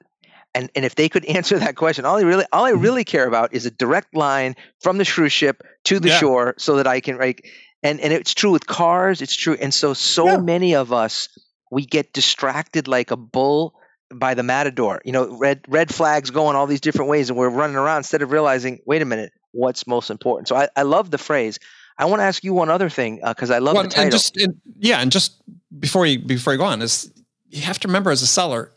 And 0.56 0.70
and 0.76 0.86
if 0.86 0.96
they 0.96 1.10
could 1.10 1.26
answer 1.38 1.60
that 1.60 1.76
question, 1.76 2.06
all 2.06 2.18
I 2.18 2.22
really 2.22 2.46
all 2.52 2.66
I 2.66 2.72
mm-hmm. 2.72 2.82
really 2.82 3.04
care 3.04 3.28
about 3.28 3.54
is 3.54 3.66
a 3.66 3.72
direct 3.72 4.16
line 4.16 4.56
from 4.82 4.98
the 4.98 5.06
cruise 5.06 5.34
ship 5.34 5.64
to 5.86 6.00
the 6.00 6.10
yeah. 6.10 6.20
shore 6.20 6.56
so 6.58 6.78
that 6.78 6.88
I 6.88 7.00
can 7.00 7.18
like 7.18 7.50
and 7.84 8.00
and 8.00 8.14
it's 8.14 8.34
true 8.34 8.52
with 8.52 8.66
cars, 8.66 9.22
it's 9.22 9.36
true. 9.36 9.56
And 9.60 9.74
so 9.74 9.94
so 9.94 10.26
yeah. 10.26 10.38
many 10.38 10.76
of 10.76 10.94
us 10.94 11.30
we 11.72 11.86
get 11.86 12.14
distracted 12.14 12.88
like 12.88 13.12
a 13.12 13.18
bull 13.18 13.76
by 14.14 14.34
the 14.34 14.44
matador. 14.44 15.02
You 15.06 15.12
know, 15.12 15.38
red 15.38 15.62
red 15.68 15.94
flags 15.94 16.32
going 16.32 16.56
all 16.56 16.68
these 16.68 16.82
different 16.82 17.10
ways 17.10 17.30
and 17.30 17.38
we're 17.38 17.50
running 17.50 17.76
around 17.76 17.98
instead 17.98 18.22
of 18.22 18.32
realizing, 18.32 18.80
wait 18.86 19.02
a 19.02 19.06
minute, 19.06 19.34
what's 19.52 19.86
most 19.86 20.10
important. 20.10 20.48
So 20.48 20.56
I, 20.56 20.70
I 20.76 20.84
love 20.84 21.12
the 21.12 21.18
phrase. 21.18 21.60
I 21.98 22.06
want 22.06 22.22
to 22.22 22.24
ask 22.24 22.44
you 22.44 22.54
one 22.54 22.70
other 22.70 22.90
thing 22.90 23.22
because 23.26 23.52
uh, 23.52 23.56
I 23.56 23.60
love 23.60 23.76
well, 23.76 23.84
the 23.84 23.90
title. 23.90 24.04
And 24.04 24.12
just, 24.12 24.38
and, 24.38 24.62
yeah, 24.80 25.00
and 25.00 25.12
just 25.12 25.42
before 25.78 26.06
you 26.06 26.20
before 26.20 26.54
you 26.54 26.60
go 26.60 26.66
on 26.66 26.82
is 26.82 27.12
you 27.50 27.62
have 27.62 27.80
to 27.80 27.88
remember 27.88 28.12
as 28.12 28.22
a 28.22 28.28
seller, 28.28 28.72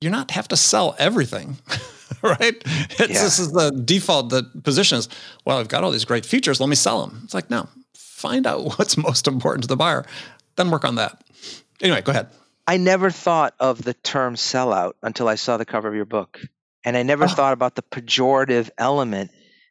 you're 0.00 0.12
not 0.12 0.30
have 0.32 0.48
to 0.48 0.56
sell 0.56 0.96
everything. 0.98 1.58
right? 2.22 2.62
Yeah. 2.98 3.06
This 3.06 3.38
is 3.38 3.52
the 3.52 3.70
default 3.70 4.30
that 4.30 4.64
positions. 4.64 5.08
Well, 5.44 5.58
I've 5.58 5.68
got 5.68 5.84
all 5.84 5.90
these 5.90 6.04
great 6.04 6.24
features. 6.24 6.60
Let 6.60 6.68
me 6.68 6.76
sell 6.76 7.06
them. 7.06 7.20
It's 7.24 7.34
like, 7.34 7.50
no, 7.50 7.68
find 8.24 8.46
out 8.46 8.64
what's 8.78 8.96
most 8.96 9.28
important 9.28 9.64
to 9.64 9.68
the 9.68 9.76
buyer, 9.76 10.04
then 10.56 10.70
work 10.70 10.84
on 10.84 10.96
that. 10.96 11.22
Anyway, 11.80 12.00
go 12.00 12.10
ahead. 12.10 12.28
I 12.66 12.78
never 12.78 13.10
thought 13.10 13.54
of 13.60 13.82
the 13.82 13.92
term 13.92 14.36
sellout 14.36 14.94
until 15.02 15.28
I 15.28 15.34
saw 15.34 15.58
the 15.58 15.66
cover 15.66 15.88
of 15.88 15.94
your 15.94 16.06
book. 16.06 16.40
And 16.84 16.96
I 16.96 17.02
never 17.02 17.24
oh. 17.24 17.28
thought 17.28 17.52
about 17.52 17.74
the 17.74 17.82
pejorative 17.82 18.70
element 18.78 19.30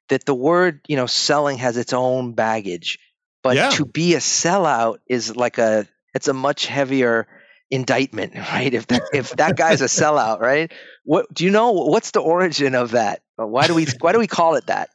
that 0.09 0.25
the 0.25 0.35
word, 0.35 0.81
you 0.87 0.95
know, 0.95 1.07
selling 1.07 1.57
has 1.57 1.77
its 1.77 1.93
own 1.93 2.33
baggage. 2.33 2.99
But 3.41 3.55
yeah. 3.55 3.69
to 3.71 3.85
be 3.85 4.13
a 4.13 4.19
sellout 4.19 4.97
is 5.07 5.35
like 5.35 5.57
a 5.57 5.87
it's 6.13 6.27
a 6.27 6.33
much 6.33 6.67
heavier 6.67 7.27
indictment, 7.71 8.35
right? 8.53 8.73
If 8.73 8.87
that, 8.87 9.01
if 9.13 9.31
that 9.31 9.57
guy's 9.57 9.81
a 9.81 9.85
sellout, 9.85 10.39
right? 10.39 10.71
What 11.03 11.33
do 11.33 11.43
you 11.45 11.51
know 11.51 11.71
what's 11.71 12.11
the 12.11 12.21
origin 12.21 12.75
of 12.75 12.91
that? 12.91 13.21
Why 13.35 13.67
do 13.67 13.73
we 13.73 13.87
why 13.99 14.11
do 14.11 14.19
we 14.19 14.27
call 14.27 14.55
it 14.55 14.67
that? 14.67 14.89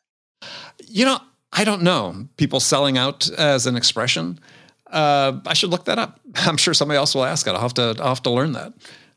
You 0.87 1.05
know, 1.05 1.19
I 1.53 1.65
don't 1.65 1.83
know. 1.83 2.29
People 2.37 2.61
selling 2.61 2.99
out 2.99 3.29
as 3.31 3.67
an 3.67 3.77
expression. 3.77 4.39
Uh, 4.87 5.41
I 5.47 5.55
should 5.55 5.71
look 5.71 5.87
that 5.87 5.99
up. 5.99 6.21
I'm 6.37 6.57
sure 6.57 6.75
somebody 6.75 6.97
else 6.97 7.15
will 7.15 7.25
ask 7.25 7.47
it. 7.47 7.51
I'll 7.51 7.61
have 7.61 7.75
to 7.75 7.97
I'll 7.99 8.09
have 8.09 8.23
to 8.25 8.31
learn 8.31 8.53
that. 8.53 8.73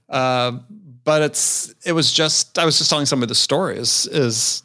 Uh, 0.10 0.60
but 1.04 1.22
it's 1.22 1.74
it 1.86 1.94
was 1.94 2.12
just 2.12 2.58
I 2.58 2.66
was 2.66 2.78
just 2.78 2.90
telling 2.90 3.06
somebody 3.06 3.30
the 3.30 3.36
story 3.36 3.78
is 3.78 4.08
is 4.08 4.64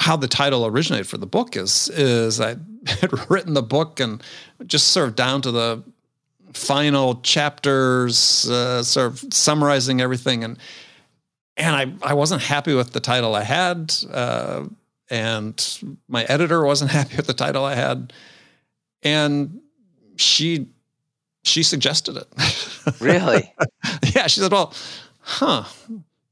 how 0.00 0.16
the 0.16 0.28
title 0.28 0.66
originated 0.66 1.06
for 1.06 1.18
the 1.18 1.26
book 1.26 1.56
is 1.56 1.88
is 1.90 2.40
I 2.40 2.56
had 2.86 3.30
written 3.30 3.54
the 3.54 3.62
book 3.62 4.00
and 4.00 4.22
just 4.66 4.88
sort 4.88 5.08
of 5.08 5.16
down 5.16 5.42
to 5.42 5.50
the 5.50 5.82
final 6.52 7.16
chapters, 7.22 8.48
uh, 8.48 8.82
sort 8.82 9.12
of 9.12 9.32
summarizing 9.32 10.00
everything, 10.00 10.44
and 10.44 10.58
and 11.56 11.76
I 11.76 12.10
I 12.10 12.14
wasn't 12.14 12.42
happy 12.42 12.74
with 12.74 12.92
the 12.92 13.00
title 13.00 13.34
I 13.34 13.44
had, 13.44 13.94
uh, 14.10 14.64
and 15.12 15.98
my 16.08 16.24
editor 16.24 16.64
wasn't 16.64 16.90
happy 16.98 17.16
with 17.16 17.26
the 17.26 17.34
title 17.34 17.64
I 17.64 17.74
had, 17.74 18.12
and 19.02 19.60
she 20.16 20.68
she 21.44 21.62
suggested 21.62 22.16
it. 22.16 22.26
Really? 22.98 23.54
yeah, 24.12 24.26
she 24.26 24.40
said, 24.40 24.50
"Well, 24.50 24.74
huh? 25.20 25.62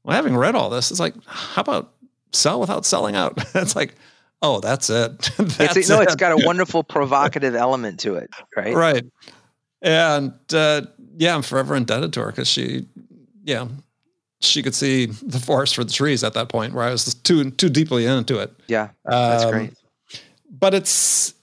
Well, 0.03 0.15
having 0.15 0.35
read 0.35 0.53
all 0.53 0.69
this, 0.69 0.91
it's 0.91 0.99
like, 0.99 1.13
how 1.25 1.61
about 1.61 1.93
sell 2.33 2.59
without 2.59 2.85
selling 2.85 3.15
out?" 3.15 3.41
it's 3.55 3.73
like, 3.73 3.95
oh, 4.41 4.59
that's 4.59 4.89
it. 4.89 5.17
that's 5.37 5.77
it's, 5.77 5.89
no, 5.89 6.01
it. 6.01 6.03
it's 6.03 6.15
got 6.15 6.33
a 6.33 6.45
wonderful 6.45 6.83
provocative 6.83 7.55
element 7.55 8.01
to 8.01 8.15
it, 8.15 8.29
right? 8.57 8.75
Right. 8.75 9.05
And 9.81 10.33
uh, 10.53 10.81
yeah, 11.15 11.33
I'm 11.33 11.41
forever 11.41 11.73
indebted 11.73 12.11
to 12.13 12.19
her 12.19 12.27
because 12.27 12.49
she, 12.49 12.87
yeah, 13.45 13.69
she 14.41 14.63
could 14.63 14.75
see 14.75 15.05
the 15.05 15.39
forest 15.39 15.75
for 15.75 15.83
the 15.83 15.91
trees 15.91 16.23
at 16.23 16.33
that 16.33 16.49
point 16.49 16.73
where 16.73 16.83
I 16.83 16.91
was 16.91 17.13
too 17.13 17.51
too 17.51 17.69
deeply 17.69 18.05
into 18.05 18.39
it. 18.39 18.53
Yeah, 18.67 18.89
that's 19.05 19.43
um, 19.43 19.51
great. 19.51 19.73
But 20.49 20.73
it's 20.73 21.33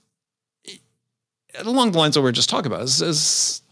along 1.58 1.92
the 1.92 1.98
lines 1.98 2.16
of 2.16 2.22
what 2.22 2.26
we 2.26 2.30
are 2.30 2.32
just 2.32 2.50
talking 2.50 2.70
about 2.70 2.82
is, 2.82 3.00
is 3.00 3.62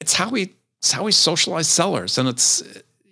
it's 0.00 0.14
how 0.14 0.30
we 0.30 0.54
it's 0.80 0.92
how 0.92 1.04
we 1.04 1.12
socialize 1.12 1.68
sellers, 1.68 2.18
and 2.18 2.28
it's 2.28 2.62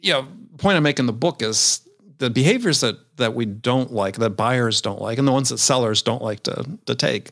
you 0.00 0.12
know 0.12 0.26
point 0.58 0.76
I 0.76 0.80
make 0.80 0.98
in 0.98 1.06
the 1.06 1.12
book 1.12 1.42
is 1.42 1.86
the 2.18 2.30
behaviors 2.30 2.80
that 2.80 2.98
that 3.16 3.34
we 3.34 3.46
don't 3.46 3.92
like, 3.92 4.16
that 4.16 4.30
buyers 4.30 4.80
don't 4.80 5.00
like, 5.00 5.18
and 5.18 5.26
the 5.26 5.32
ones 5.32 5.48
that 5.48 5.58
sellers 5.58 6.02
don't 6.02 6.22
like 6.22 6.42
to 6.44 6.78
to 6.86 6.94
take. 6.94 7.30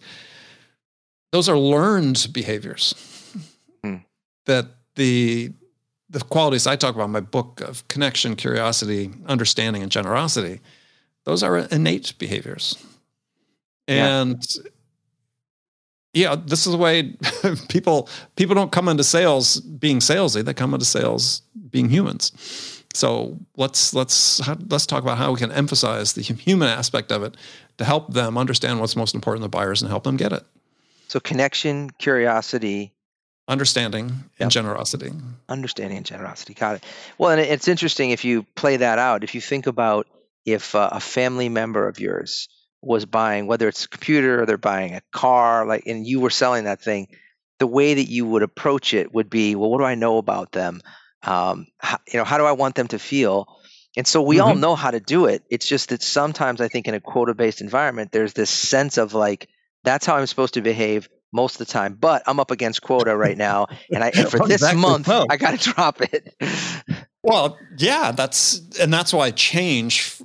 Those 1.33 1.49
are 1.49 1.59
learned 1.59 2.29
behaviors 2.33 2.95
hmm. 3.83 3.97
that 4.47 4.67
the 4.95 5.53
the 6.09 6.21
qualities 6.21 6.67
I 6.67 6.77
talk 6.77 6.95
about 6.95 7.07
in 7.07 7.13
my 7.13 7.21
book 7.21 7.61
of 7.61 7.87
connection, 7.89 8.37
curiosity, 8.37 9.13
understanding, 9.27 9.83
and 9.83 9.91
generosity. 9.91 10.61
Those 11.25 11.43
are 11.43 11.59
innate 11.59 12.15
behaviors, 12.19 12.77
and 13.89 14.45
yeah 14.57 14.71
yeah, 16.17 16.35
this 16.35 16.67
is 16.67 16.73
the 16.73 16.79
way 16.79 17.15
people 17.69 18.09
people 18.37 18.55
don't 18.55 18.73
come 18.73 18.89
into 18.89 19.05
sales 19.05 19.61
being 19.61 19.99
salesy. 19.99 20.43
They 20.43 20.55
come 20.55 20.73
into 20.73 20.87
sales 20.87 21.43
being 21.71 21.91
humans. 21.91 22.33
So 22.95 23.39
let's 23.57 23.93
let's 23.93 24.41
let's 24.71 24.87
talk 24.87 25.03
about 25.03 25.19
how 25.19 25.33
we 25.33 25.39
can 25.39 25.53
emphasize 25.53 26.15
the 26.15 26.23
human 26.23 26.69
aspect 26.69 27.13
of 27.13 27.23
it 27.23 27.37
to 27.77 27.85
help 27.85 28.15
them 28.15 28.39
understand 28.39 28.81
what's 28.81 28.97
most 28.97 29.15
important 29.15 29.43
to 29.43 29.45
the 29.45 29.51
buyers 29.51 29.83
and 29.83 29.91
help 29.91 30.05
them 30.05 30.17
get 30.17 30.33
it. 30.33 30.43
So 31.09 31.21
connection, 31.21 31.91
curiosity, 31.91 32.95
understanding, 33.49 34.09
yep. 34.09 34.17
and 34.41 34.51
generosity. 34.51 35.13
Understanding 35.49 35.99
and 35.99 36.07
generosity. 36.07 36.55
Got 36.55 36.77
it. 36.77 36.85
Well, 37.19 37.31
and 37.31 37.41
it's 37.41 37.69
interesting 37.69 38.11
if 38.11 38.25
you 38.25 38.45
play 38.55 38.79
that 38.79 38.99
out. 38.99 39.25
If 39.25 39.35
you 39.35 39.41
think 39.41 39.67
about 39.67 40.07
if 40.45 40.75
uh, 40.75 40.91
a 40.93 41.01
family 41.01 41.49
member 41.49 41.89
of 41.89 42.01
yours 42.01 42.49
was 42.83 43.05
buying, 43.05 43.47
whether 43.47 43.69
it's 43.69 43.85
a 43.85 43.89
computer 43.89 44.43
or 44.43 44.47
they're 44.47 44.59
buying 44.59 44.95
a 44.95 45.03
car, 45.13 45.67
like, 45.67 45.87
and 45.87 46.07
you 46.07 46.21
were 46.21 46.31
selling 46.31 46.65
that 46.65 46.81
thing, 46.81 47.09
the 47.59 47.67
way 47.67 47.95
that 47.95 48.09
you 48.09 48.27
would 48.27 48.43
approach 48.43 48.95
it 48.95 49.13
would 49.13 49.31
be, 49.31 49.55
well, 49.57 49.71
what 49.71 49.79
do 49.79 49.85
I 49.85 49.95
know 49.95 50.19
about 50.19 50.53
them? 50.53 50.81
Um, 51.23 51.67
how, 51.79 51.99
you 52.13 52.19
know, 52.19 52.25
how 52.25 52.39
do 52.39 52.45
I 52.45 52.53
want 52.53 52.75
them 52.75 52.89
to 52.89 52.99
feel? 52.99 53.47
And 53.97 54.07
so 54.07 54.23
we 54.23 54.37
mm-hmm. 54.37 54.49
all 54.49 54.55
know 54.55 54.77
how 54.77 54.91
to 54.91 55.01
do 55.01 55.27
it. 55.27 55.43
It's 55.51 55.67
just 55.67 55.89
that 55.89 56.03
sometimes 56.03 56.61
I 56.61 56.69
think 56.69 56.87
in 56.87 56.95
a 56.95 57.01
quota 57.01 57.35
based 57.35 57.61
environment, 57.61 58.13
there's 58.13 58.35
this 58.35 58.51
sense 58.51 58.99
of 58.99 59.15
like, 59.15 59.49
that's 59.83 60.05
how 60.05 60.17
I'm 60.17 60.27
supposed 60.27 60.55
to 60.55 60.61
behave 60.61 61.09
most 61.33 61.61
of 61.61 61.67
the 61.67 61.73
time. 61.73 61.95
But 61.95 62.23
I'm 62.27 62.41
up 62.41 62.51
against 62.51 62.83
quota 62.83 63.17
right 63.17 63.37
now, 63.37 63.67
and 63.91 64.03
I 64.03 64.09
and 64.15 64.29
for 64.29 64.39
this 64.41 64.63
exactly. 64.63 64.81
month 64.81 65.09
well, 65.09 65.27
I 65.31 65.37
got 65.37 65.59
to 65.59 65.73
drop 65.73 66.01
it. 66.03 66.35
well, 67.23 67.59
yeah, 67.79 68.13
that's 68.13 68.61
and 68.79 68.93
that's 68.93 69.13
why 69.13 69.31
change 69.31 70.21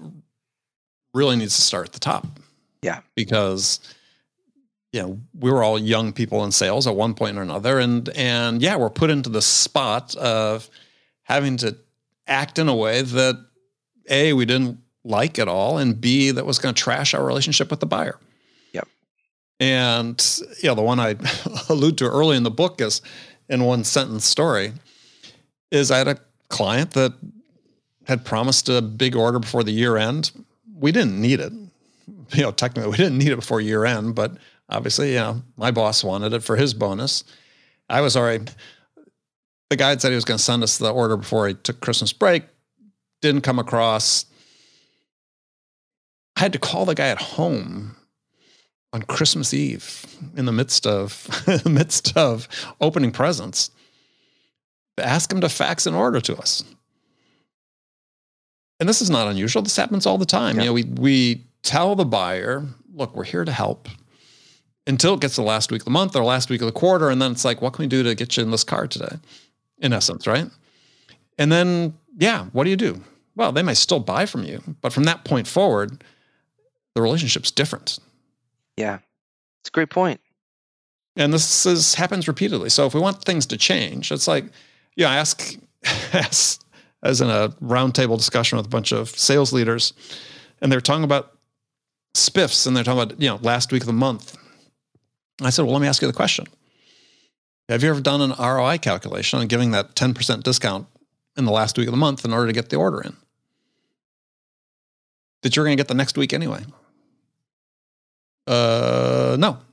really 1.13 1.35
needs 1.35 1.55
to 1.55 1.61
start 1.61 1.87
at 1.87 1.93
the 1.93 1.99
top. 1.99 2.25
Yeah. 2.81 3.01
Because 3.15 3.79
you 4.91 5.01
know, 5.01 5.19
we 5.39 5.51
were 5.51 5.63
all 5.63 5.79
young 5.79 6.11
people 6.11 6.43
in 6.43 6.51
sales 6.51 6.85
at 6.85 6.95
one 6.95 7.13
point 7.13 7.37
or 7.37 7.41
another. 7.41 7.79
And 7.79 8.09
and 8.09 8.61
yeah, 8.61 8.75
we're 8.75 8.89
put 8.89 9.09
into 9.09 9.29
the 9.29 9.41
spot 9.41 10.15
of 10.15 10.69
having 11.23 11.57
to 11.57 11.77
act 12.27 12.59
in 12.59 12.67
a 12.67 12.75
way 12.75 13.01
that 13.01 13.45
A, 14.09 14.33
we 14.33 14.45
didn't 14.45 14.79
like 15.03 15.39
at 15.39 15.47
all, 15.47 15.77
and 15.77 15.99
B, 15.99 16.31
that 16.31 16.45
was 16.45 16.59
going 16.59 16.75
to 16.75 16.81
trash 16.81 17.13
our 17.13 17.25
relationship 17.25 17.71
with 17.71 17.79
the 17.79 17.85
buyer. 17.85 18.19
And 19.61 20.21
you 20.61 20.67
know, 20.67 20.75
the 20.75 20.81
one 20.81 20.99
I 20.99 21.15
allude 21.69 21.97
to 21.99 22.09
early 22.09 22.35
in 22.35 22.43
the 22.43 22.51
book 22.51 22.81
is 22.81 23.01
in 23.47 23.63
one 23.63 23.85
sentence 23.85 24.25
story, 24.25 24.73
is 25.71 25.91
I 25.91 25.99
had 25.99 26.09
a 26.09 26.17
client 26.49 26.91
that 26.91 27.13
had 28.07 28.25
promised 28.25 28.67
a 28.67 28.81
big 28.81 29.15
order 29.15 29.39
before 29.39 29.63
the 29.63 29.71
year 29.71 29.95
end. 29.95 30.31
We 30.77 30.91
didn't 30.91 31.21
need 31.21 31.39
it 31.39 31.53
you 32.33 32.43
know, 32.43 32.51
technically 32.51 32.89
we 32.89 32.97
didn't 32.97 33.17
need 33.17 33.29
it 33.29 33.37
before 33.37 33.61
year 33.61 33.85
end, 33.85 34.15
but 34.15 34.37
obviously, 34.69 35.13
know, 35.15 35.41
my 35.57 35.71
boss 35.71 36.03
wanted 36.03 36.33
it 36.33 36.43
for 36.43 36.55
his 36.55 36.73
bonus. 36.73 37.23
I 37.89 38.01
was 38.01 38.15
already, 38.15 38.45
the 39.69 39.75
guy 39.75 39.95
said 39.97 40.09
he 40.09 40.15
was 40.15 40.25
going 40.25 40.37
to 40.37 40.43
send 40.43 40.63
us 40.63 40.77
the 40.77 40.91
order 40.91 41.17
before 41.17 41.47
he 41.47 41.53
took 41.55 41.81
Christmas 41.81 42.13
break, 42.13 42.43
didn't 43.21 43.41
come 43.41 43.59
across. 43.59 44.25
I 46.35 46.41
had 46.41 46.53
to 46.53 46.59
call 46.59 46.85
the 46.85 46.95
guy 46.95 47.09
at 47.09 47.21
home 47.21 47.95
on 48.93 49.01
Christmas 49.03 49.53
Eve 49.53 50.05
in 50.35 50.45
the 50.45 50.51
midst 50.51 50.85
of 50.85 51.27
the 51.45 51.69
midst 51.69 52.15
of 52.17 52.47
opening 52.79 53.11
presents 53.11 53.71
to 54.97 55.05
ask 55.05 55.31
him 55.31 55.41
to 55.41 55.49
fax 55.49 55.85
an 55.85 55.93
order 55.93 56.19
to 56.21 56.35
us. 56.37 56.63
And 58.79 58.89
this 58.89 59.01
is 59.01 59.09
not 59.09 59.27
unusual. 59.27 59.61
This 59.61 59.75
happens 59.75 60.05
all 60.05 60.17
the 60.17 60.25
time. 60.25 60.55
Yeah. 60.55 60.63
You 60.63 60.69
know, 60.69 60.73
we 60.73 60.83
we 60.83 61.45
tell 61.61 61.95
the 61.95 62.05
buyer, 62.05 62.65
look, 62.93 63.15
we're 63.15 63.23
here 63.23 63.45
to 63.45 63.51
help 63.51 63.87
until 64.87 65.13
it 65.13 65.21
gets 65.21 65.35
to 65.35 65.41
the 65.41 65.47
last 65.47 65.71
week 65.71 65.81
of 65.81 65.85
the 65.85 65.91
month 65.91 66.15
or 66.15 66.23
last 66.23 66.49
week 66.49 66.61
of 66.61 66.65
the 66.65 66.71
quarter. 66.71 67.09
And 67.09 67.21
then 67.21 67.31
it's 67.31 67.45
like, 67.45 67.61
what 67.61 67.73
can 67.73 67.83
we 67.83 67.87
do 67.87 68.03
to 68.03 68.15
get 68.15 68.35
you 68.35 68.43
in 68.43 68.51
this 68.51 68.63
car 68.63 68.87
today? 68.87 69.17
In 69.77 69.93
essence, 69.93 70.27
right? 70.27 70.49
And 71.37 71.51
then, 71.51 71.93
yeah, 72.17 72.45
what 72.45 72.63
do 72.65 72.69
you 72.69 72.75
do? 72.75 73.01
Well, 73.35 73.51
they 73.51 73.63
may 73.63 73.73
still 73.73 73.99
buy 73.99 74.25
from 74.25 74.43
you, 74.43 74.61
but 74.81 74.91
from 74.91 75.05
that 75.05 75.23
point 75.23 75.47
forward, 75.47 76.03
the 76.95 77.01
relationship's 77.01 77.51
different. 77.51 77.99
Yeah, 78.81 78.97
it's 79.61 79.69
a 79.69 79.71
great 79.71 79.91
point. 79.91 80.19
And 81.15 81.31
this 81.31 81.67
is, 81.67 81.93
happens 81.93 82.27
repeatedly. 82.27 82.69
So 82.69 82.87
if 82.87 82.95
we 82.95 82.99
want 82.99 83.23
things 83.23 83.45
to 83.47 83.57
change, 83.57 84.11
it's 84.11 84.27
like, 84.27 84.45
yeah, 84.95 85.11
I 85.11 85.17
ask, 85.17 85.55
ask 86.13 86.65
as 87.03 87.21
in 87.21 87.29
a 87.29 87.49
roundtable 87.61 88.17
discussion 88.17 88.57
with 88.57 88.65
a 88.65 88.69
bunch 88.69 88.91
of 88.91 89.09
sales 89.09 89.53
leaders, 89.53 89.93
and 90.61 90.71
they're 90.71 90.81
talking 90.81 91.03
about 91.03 91.37
spiffs 92.15 92.65
and 92.65 92.75
they're 92.75 92.83
talking 92.83 93.03
about, 93.03 93.21
you 93.21 93.29
know, 93.29 93.37
last 93.43 93.71
week 93.71 93.83
of 93.83 93.87
the 93.87 93.93
month. 93.93 94.35
I 95.43 95.51
said, 95.51 95.63
well, 95.63 95.73
let 95.73 95.81
me 95.81 95.87
ask 95.87 96.01
you 96.01 96.07
the 96.07 96.13
question. 96.13 96.47
Have 97.69 97.83
you 97.83 97.89
ever 97.91 98.01
done 98.01 98.21
an 98.21 98.33
ROI 98.39 98.79
calculation 98.79 99.39
on 99.39 99.47
giving 99.47 99.71
that 99.71 99.95
10% 99.95 100.41
discount 100.41 100.87
in 101.37 101.45
the 101.45 101.51
last 101.51 101.77
week 101.77 101.87
of 101.87 101.91
the 101.91 101.97
month 101.97 102.25
in 102.25 102.33
order 102.33 102.47
to 102.47 102.53
get 102.53 102.69
the 102.69 102.77
order 102.77 103.01
in? 103.01 103.15
That 105.43 105.55
you're 105.55 105.65
going 105.65 105.77
to 105.77 105.79
get 105.79 105.87
the 105.87 105.93
next 105.93 106.17
week 106.17 106.33
anyway? 106.33 106.63
Uh, 108.51 109.37
no. 109.39 109.57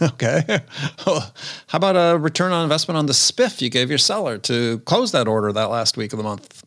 Okay. 0.00 0.60
How 0.98 1.32
about 1.72 1.96
a 1.96 2.18
return 2.18 2.52
on 2.52 2.62
investment 2.62 2.98
on 2.98 3.06
the 3.06 3.12
spiff 3.12 3.60
you 3.60 3.70
gave 3.70 3.88
your 3.88 3.98
seller 3.98 4.36
to 4.38 4.78
close 4.80 5.12
that 5.12 5.26
order 5.28 5.52
that 5.52 5.70
last 5.70 5.96
week 5.96 6.12
of 6.12 6.18
the 6.18 6.22
month? 6.22 6.64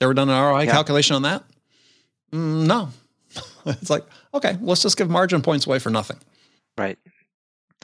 Ever 0.00 0.14
done 0.14 0.28
an 0.28 0.40
ROI 0.40 0.62
Yeah. 0.62 0.72
calculation 0.72 1.16
on 1.16 1.22
that? 1.22 1.44
Mm, 2.32 2.66
no. 2.66 2.90
it's 3.66 3.90
like, 3.90 4.04
okay, 4.34 4.56
let's 4.60 4.82
just 4.82 4.96
give 4.96 5.08
margin 5.08 5.42
points 5.42 5.66
away 5.66 5.78
for 5.78 5.90
nothing. 5.90 6.18
Right. 6.76 6.98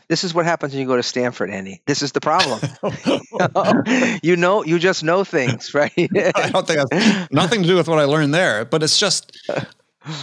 This 0.08 0.24
is 0.24 0.34
what 0.34 0.44
happens 0.44 0.72
when 0.72 0.80
you 0.80 0.86
go 0.86 0.96
to 0.96 1.02
Stanford, 1.02 1.50
Andy. 1.50 1.80
This 1.86 2.02
is 2.02 2.12
the 2.12 2.20
problem. 2.20 2.60
you 4.22 4.36
know, 4.36 4.64
you 4.64 4.78
just 4.78 5.02
know 5.02 5.24
things, 5.24 5.74
right? 5.74 5.92
I 5.96 6.50
don't 6.50 6.66
think 6.66 6.88
that's 6.90 7.32
nothing 7.32 7.62
to 7.62 7.68
do 7.68 7.76
with 7.76 7.88
what 7.88 7.98
I 7.98 8.04
learned 8.04 8.34
there, 8.34 8.64
but 8.64 8.82
it's 8.82 8.98
just 8.98 9.36
it's, 9.48 9.66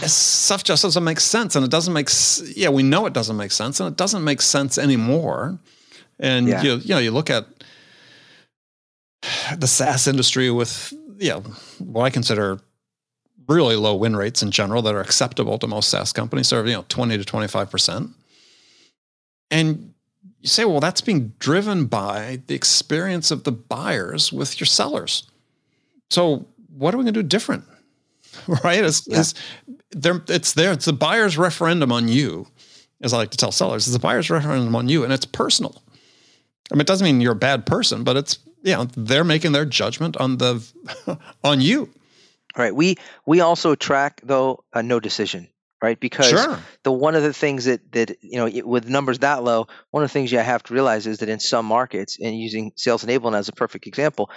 stuff 0.06 0.62
just 0.64 0.82
doesn't 0.82 1.04
make 1.04 1.20
sense, 1.20 1.56
and 1.56 1.64
it 1.64 1.70
doesn't 1.70 1.92
make. 1.94 2.08
Yeah, 2.56 2.68
we 2.68 2.82
know 2.82 3.06
it 3.06 3.12
doesn't 3.12 3.36
make 3.36 3.52
sense, 3.52 3.80
and 3.80 3.88
it 3.90 3.96
doesn't 3.96 4.24
make 4.24 4.40
sense 4.42 4.78
anymore. 4.78 5.58
And 6.18 6.48
Yeah. 6.48 6.62
you 6.62 6.74
you 6.76 6.88
know 6.94 6.98
you 6.98 7.10
look 7.10 7.30
at 7.30 7.46
the 9.56 9.66
SaaS 9.66 10.06
industry 10.06 10.50
with 10.50 10.92
you 11.18 11.30
know 11.30 11.40
what 11.78 12.04
I 12.04 12.10
consider 12.10 12.60
really 13.48 13.74
low 13.76 13.94
win 13.96 14.14
rates 14.16 14.42
in 14.42 14.50
general 14.50 14.80
that 14.82 14.94
are 14.94 15.00
acceptable 15.00 15.58
to 15.58 15.66
most 15.66 15.88
SaaS 15.88 16.12
companies, 16.12 16.48
so 16.48 16.62
you 16.64 16.72
know 16.72 16.84
twenty 16.88 17.16
to 17.18 17.24
twenty 17.24 17.48
five 17.48 17.70
percent, 17.70 18.10
and 19.50 19.94
you 20.40 20.48
say, 20.48 20.64
well, 20.64 20.80
that's 20.80 21.02
being 21.02 21.34
driven 21.38 21.84
by 21.86 22.40
the 22.46 22.54
experience 22.54 23.30
of 23.30 23.44
the 23.44 23.52
buyers 23.52 24.32
with 24.32 24.58
your 24.58 24.66
sellers. 24.66 25.24
So 26.10 26.46
what 26.74 26.94
are 26.94 26.98
we 26.98 27.04
going 27.04 27.12
to 27.12 27.22
do 27.22 27.28
different? 27.28 27.64
Right? 28.64 28.82
It's, 28.84 29.06
Yeah. 29.06 29.20
it's, 29.20 29.34
there, 29.90 30.22
it's 30.28 30.52
there. 30.54 30.72
It's 30.72 30.84
the 30.86 30.92
buyer's 30.92 31.36
referendum 31.36 31.92
on 31.92 32.08
you, 32.08 32.46
as 33.02 33.12
I 33.12 33.16
like 33.18 33.30
to 33.30 33.36
tell 33.36 33.52
sellers. 33.52 33.86
It's 33.86 33.92
the 33.94 33.98
buyer's 34.00 34.30
referendum 34.30 34.74
on 34.76 34.88
you, 34.88 35.04
and 35.04 35.12
it's 35.12 35.26
personal. 35.26 35.82
I 36.72 36.76
mean, 36.76 36.82
it 36.82 36.86
doesn't 36.86 37.04
mean 37.04 37.20
you're 37.20 37.32
a 37.32 37.36
bad 37.36 37.66
person, 37.66 38.04
but 38.04 38.16
it's 38.16 38.38
you 38.62 38.72
know 38.74 38.84
they're 38.96 39.24
making 39.24 39.52
their 39.52 39.64
judgment 39.64 40.16
on 40.18 40.38
the 40.38 40.64
on 41.44 41.60
you. 41.60 41.88
right. 42.56 42.74
We 42.74 42.96
we 43.26 43.40
also 43.40 43.74
track 43.74 44.20
though 44.24 44.62
a 44.72 44.82
no 44.82 45.00
decision, 45.00 45.48
right? 45.82 45.98
Because 45.98 46.28
Sure. 46.30 46.58
the 46.82 46.92
one 46.92 47.14
of 47.14 47.22
the 47.22 47.32
things 47.32 47.64
that 47.64 47.92
that 47.92 48.16
you 48.22 48.38
know 48.38 48.46
it- 48.46 48.66
with 48.66 48.88
numbers 48.88 49.18
that 49.20 49.42
low, 49.42 49.66
one 49.90 50.02
of 50.02 50.08
the 50.10 50.12
things 50.12 50.30
you 50.32 50.38
have 50.38 50.62
to 50.64 50.74
realize 50.74 51.06
is 51.06 51.18
that 51.18 51.28
in 51.28 51.40
some 51.40 51.66
markets, 51.66 52.18
and 52.20 52.38
using 52.38 52.72
sales 52.76 53.04
enablement 53.04 53.36
as 53.38 53.48
a 53.48 53.52
perfect 53.52 53.86
example, 53.86 54.30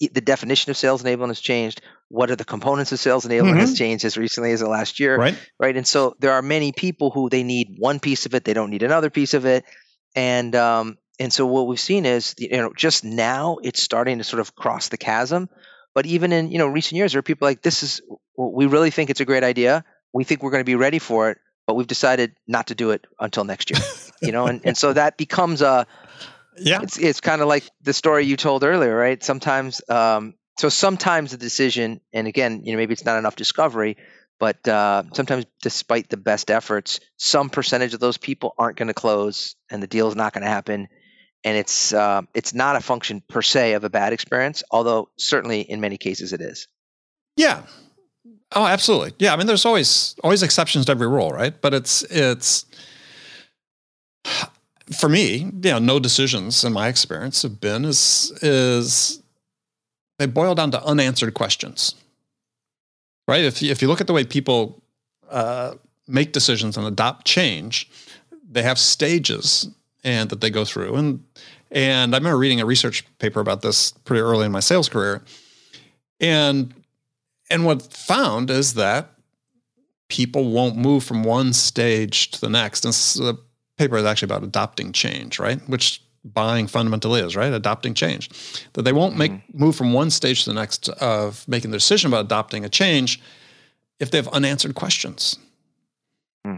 the 0.00 0.20
definition 0.20 0.70
of 0.70 0.76
sales 0.76 1.02
enablement 1.02 1.28
has 1.28 1.40
changed. 1.40 1.80
What 2.08 2.30
are 2.30 2.36
the 2.36 2.44
components 2.44 2.92
of 2.92 3.00
sales 3.00 3.26
enablement 3.26 3.56
has 3.58 3.74
changed 3.74 4.04
as 4.04 4.16
recently 4.16 4.52
as 4.52 4.60
the 4.60 4.68
last 4.68 5.00
year, 5.00 5.18
Right. 5.18 5.36
right? 5.58 5.76
And 5.76 5.86
so 5.86 6.14
there 6.20 6.32
are 6.32 6.42
many 6.42 6.72
people 6.72 7.10
who 7.10 7.28
they 7.28 7.42
need 7.42 7.76
one 7.78 7.98
piece 8.00 8.26
of 8.26 8.34
it, 8.34 8.44
they 8.44 8.54
don't 8.54 8.70
need 8.70 8.82
another 8.84 9.10
piece 9.10 9.34
of 9.34 9.44
it, 9.44 9.64
and 10.14 10.54
um, 10.54 10.98
and 11.18 11.32
so 11.32 11.46
what 11.46 11.66
we've 11.66 11.80
seen 11.80 12.06
is 12.06 12.34
you 12.38 12.50
know 12.56 12.72
just 12.76 13.04
now 13.04 13.58
it's 13.62 13.82
starting 13.82 14.18
to 14.18 14.24
sort 14.24 14.40
of 14.40 14.54
cross 14.54 14.88
the 14.88 14.96
chasm. 14.96 15.48
But 15.94 16.06
even 16.06 16.32
in 16.32 16.50
you 16.50 16.58
know 16.58 16.66
recent 16.66 16.96
years, 16.98 17.12
there 17.12 17.18
are 17.20 17.22
people 17.22 17.46
like 17.46 17.62
this 17.62 17.82
is 17.82 18.02
we 18.36 18.66
really 18.66 18.90
think 18.90 19.10
it's 19.10 19.20
a 19.20 19.24
great 19.24 19.42
idea. 19.44 19.84
We 20.16 20.24
think 20.24 20.42
we're 20.42 20.50
going 20.50 20.62
to 20.66 20.72
be 20.74 20.74
ready 20.74 20.98
for 20.98 21.30
it, 21.30 21.38
but 21.66 21.74
we've 21.74 21.86
decided 21.86 22.34
not 22.46 22.68
to 22.68 22.74
do 22.74 22.90
it 22.90 23.06
until 23.20 23.44
next 23.44 23.70
year. 23.70 23.80
You 24.22 24.32
know, 24.32 24.46
and, 24.46 24.62
and 24.64 24.78
so 24.78 24.94
that 24.94 25.18
becomes 25.18 25.60
a 25.60 25.86
Yeah. 26.56 26.80
it's 26.82 26.96
it's 26.96 27.20
kind 27.20 27.42
of 27.42 27.48
like 27.48 27.64
the 27.82 27.92
story 27.92 28.24
you 28.24 28.38
told 28.38 28.64
earlier, 28.64 28.96
right? 28.96 29.22
Sometimes, 29.22 29.82
um, 29.90 30.32
so 30.58 30.70
sometimes 30.70 31.32
the 31.32 31.36
decision, 31.36 32.00
and 32.14 32.26
again, 32.26 32.62
you 32.64 32.72
know, 32.72 32.78
maybe 32.78 32.94
it's 32.94 33.04
not 33.04 33.18
enough 33.18 33.36
discovery, 33.36 33.98
but 34.40 34.66
uh, 34.66 35.02
sometimes, 35.12 35.44
despite 35.62 36.08
the 36.08 36.16
best 36.16 36.50
efforts, 36.50 37.00
some 37.18 37.50
percentage 37.50 37.92
of 37.92 38.00
those 38.00 38.16
people 38.16 38.54
aren't 38.56 38.78
going 38.78 38.88
to 38.88 38.94
close, 38.94 39.54
and 39.70 39.82
the 39.82 39.86
deal 39.86 40.08
is 40.08 40.16
not 40.16 40.32
going 40.32 40.44
to 40.44 40.50
happen. 40.50 40.88
And 41.44 41.56
it's 41.58 41.92
uh, 41.92 42.22
it's 42.32 42.54
not 42.54 42.76
a 42.76 42.80
function 42.80 43.22
per 43.28 43.42
se 43.42 43.74
of 43.74 43.84
a 43.84 43.90
bad 43.90 44.14
experience, 44.14 44.64
although 44.70 45.10
certainly 45.18 45.60
in 45.60 45.82
many 45.82 45.98
cases 45.98 46.32
it 46.32 46.40
is. 46.40 46.68
Yeah. 47.36 47.64
Oh, 48.54 48.64
absolutely. 48.66 49.12
Yeah. 49.18 49.32
I 49.32 49.36
mean, 49.36 49.46
there's 49.46 49.64
always 49.64 50.14
always 50.22 50.42
exceptions 50.42 50.86
to 50.86 50.92
every 50.92 51.08
rule, 51.08 51.30
right? 51.30 51.60
But 51.60 51.74
it's 51.74 52.02
it's 52.04 52.64
for 54.96 55.08
me, 55.08 55.38
you 55.38 55.70
know, 55.70 55.78
no 55.78 55.98
decisions 55.98 56.62
in 56.64 56.72
my 56.72 56.88
experience 56.88 57.42
have 57.42 57.60
been 57.60 57.84
is 57.84 58.32
is 58.42 59.20
they 60.18 60.26
boil 60.26 60.54
down 60.54 60.70
to 60.72 60.84
unanswered 60.84 61.34
questions. 61.34 61.94
Right? 63.28 63.44
If 63.44 63.62
if 63.62 63.82
you 63.82 63.88
look 63.88 64.00
at 64.00 64.06
the 64.06 64.12
way 64.12 64.24
people 64.24 64.80
uh, 65.28 65.74
make 66.06 66.32
decisions 66.32 66.76
and 66.76 66.86
adopt 66.86 67.26
change, 67.26 67.90
they 68.48 68.62
have 68.62 68.78
stages 68.78 69.68
and 70.04 70.30
that 70.30 70.40
they 70.40 70.50
go 70.50 70.64
through. 70.64 70.94
And 70.94 71.24
and 71.72 72.14
I 72.14 72.18
remember 72.18 72.38
reading 72.38 72.60
a 72.60 72.66
research 72.66 73.04
paper 73.18 73.40
about 73.40 73.62
this 73.62 73.90
pretty 74.04 74.20
early 74.20 74.46
in 74.46 74.52
my 74.52 74.60
sales 74.60 74.88
career. 74.88 75.22
And 76.20 76.72
and 77.50 77.64
what 77.64 77.82
found 77.82 78.50
is 78.50 78.74
that 78.74 79.10
people 80.08 80.50
won't 80.50 80.76
move 80.76 81.04
from 81.04 81.22
one 81.22 81.52
stage 81.52 82.30
to 82.32 82.40
the 82.40 82.48
next. 82.48 82.84
And 82.84 82.94
the 82.94 83.38
paper 83.76 83.96
is 83.96 84.04
actually 84.04 84.26
about 84.26 84.44
adopting 84.44 84.92
change, 84.92 85.38
right? 85.38 85.60
Which 85.68 86.02
buying 86.24 86.66
fundamentally 86.66 87.20
is, 87.20 87.36
right? 87.36 87.52
Adopting 87.52 87.94
change. 87.94 88.30
That 88.72 88.82
they 88.82 88.92
won't 88.92 89.16
make 89.16 89.32
move 89.54 89.76
from 89.76 89.92
one 89.92 90.10
stage 90.10 90.44
to 90.44 90.50
the 90.50 90.54
next 90.54 90.88
of 90.88 91.46
making 91.48 91.70
the 91.70 91.76
decision 91.76 92.08
about 92.08 92.24
adopting 92.24 92.64
a 92.64 92.68
change 92.68 93.20
if 94.00 94.10
they 94.10 94.18
have 94.18 94.28
unanswered 94.28 94.74
questions. 94.74 95.38
Hmm. 96.44 96.56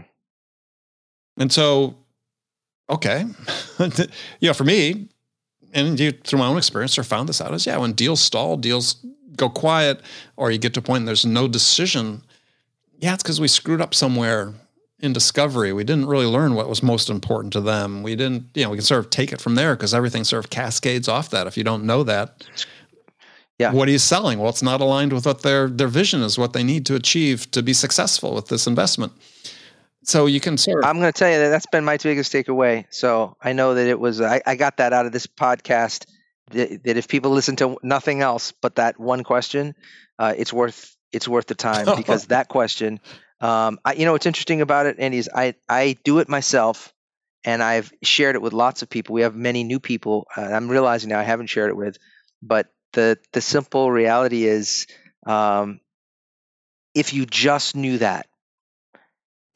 And 1.37 1.51
so, 1.51 1.95
okay, 2.89 3.25
you 4.39 4.49
know, 4.49 4.53
for 4.53 4.63
me, 4.63 5.09
and 5.73 5.99
you, 5.99 6.11
through 6.11 6.39
my 6.39 6.47
own 6.47 6.57
experience, 6.57 6.97
or 6.97 7.03
found 7.03 7.29
this 7.29 7.41
out 7.41 7.53
is 7.53 7.65
yeah, 7.65 7.77
when 7.77 7.93
deals 7.93 8.21
stall, 8.21 8.57
deals 8.57 8.95
go 9.35 9.49
quiet, 9.49 10.01
or 10.37 10.51
you 10.51 10.57
get 10.57 10.73
to 10.73 10.79
a 10.79 10.83
point 10.83 10.99
and 11.01 11.07
there's 11.07 11.25
no 11.25 11.47
decision. 11.47 12.21
Yeah, 12.99 13.13
it's 13.13 13.23
because 13.23 13.39
we 13.39 13.47
screwed 13.47 13.79
up 13.81 13.93
somewhere 13.95 14.53
in 14.99 15.13
discovery. 15.13 15.71
We 15.71 15.85
didn't 15.85 16.07
really 16.07 16.25
learn 16.25 16.55
what 16.55 16.67
was 16.67 16.83
most 16.83 17.09
important 17.09 17.53
to 17.53 17.61
them. 17.61 18.03
We 18.03 18.15
didn't, 18.17 18.47
you 18.53 18.63
know, 18.65 18.69
we 18.71 18.77
can 18.77 18.85
sort 18.85 18.99
of 19.05 19.09
take 19.09 19.31
it 19.31 19.39
from 19.39 19.55
there 19.55 19.75
because 19.75 19.93
everything 19.93 20.25
sort 20.25 20.43
of 20.43 20.49
cascades 20.49 21.07
off 21.07 21.29
that. 21.29 21.47
If 21.47 21.55
you 21.55 21.63
don't 21.63 21.85
know 21.85 22.03
that, 22.03 22.43
Yeah. 23.57 23.71
what 23.71 23.87
are 23.87 23.91
you 23.91 23.99
selling? 23.99 24.39
Well, 24.39 24.49
it's 24.49 24.61
not 24.63 24.81
aligned 24.81 25.13
with 25.13 25.25
what 25.25 25.41
their 25.41 25.69
their 25.69 25.87
vision 25.87 26.21
is, 26.21 26.37
what 26.37 26.51
they 26.51 26.63
need 26.63 26.85
to 26.87 26.95
achieve 26.95 27.49
to 27.51 27.61
be 27.63 27.73
successful 27.73 28.33
with 28.35 28.47
this 28.47 28.67
investment. 28.67 29.13
So 30.09 30.25
you 30.25 30.39
can 30.39 30.57
sort 30.57 30.83
of 30.83 30.89
I'm 30.89 30.99
going 30.99 31.13
to 31.13 31.17
tell 31.17 31.31
you 31.31 31.37
that 31.37 31.49
that's 31.49 31.67
been 31.67 31.85
my 31.85 31.97
biggest 31.97 32.33
takeaway. 32.33 32.87
So 32.89 33.37
I 33.39 33.53
know 33.53 33.75
that 33.75 33.85
it 33.85 33.99
was 33.99 34.19
I, 34.19 34.41
I 34.43 34.55
got 34.55 34.77
that 34.77 34.91
out 34.91 35.05
of 35.05 35.11
this 35.11 35.27
podcast. 35.27 36.07
That, 36.49 36.83
that 36.83 36.97
if 36.97 37.07
people 37.07 37.29
listen 37.29 37.55
to 37.57 37.77
nothing 37.83 38.21
else 38.21 38.51
but 38.59 38.77
that 38.77 38.99
one 38.99 39.23
question, 39.23 39.75
uh, 40.17 40.33
it's 40.35 40.51
worth 40.51 40.97
it's 41.11 41.27
worth 41.27 41.45
the 41.45 41.53
time 41.53 41.85
because 41.95 42.25
that 42.27 42.47
question. 42.47 42.99
Um, 43.39 43.79
I, 43.85 43.93
you 43.93 44.05
know 44.05 44.13
what's 44.13 44.25
interesting 44.25 44.61
about 44.61 44.87
it, 44.87 44.95
Andy, 44.97 45.19
is 45.19 45.29
I 45.33 45.53
I 45.69 45.95
do 46.03 46.17
it 46.17 46.27
myself, 46.27 46.91
and 47.43 47.61
I've 47.61 47.93
shared 48.01 48.35
it 48.35 48.41
with 48.41 48.53
lots 48.53 48.81
of 48.81 48.89
people. 48.89 49.13
We 49.13 49.21
have 49.21 49.35
many 49.35 49.63
new 49.63 49.79
people. 49.79 50.25
Uh, 50.35 50.41
I'm 50.41 50.69
realizing 50.69 51.11
now 51.11 51.19
I 51.19 51.23
haven't 51.23 51.47
shared 51.47 51.69
it 51.69 51.77
with, 51.77 51.99
but 52.41 52.65
the 52.93 53.19
the 53.31 53.41
simple 53.41 53.91
reality 53.91 54.45
is, 54.45 54.87
um, 55.27 55.81
if 56.95 57.13
you 57.13 57.27
just 57.27 57.75
knew 57.75 57.99
that, 57.99 58.25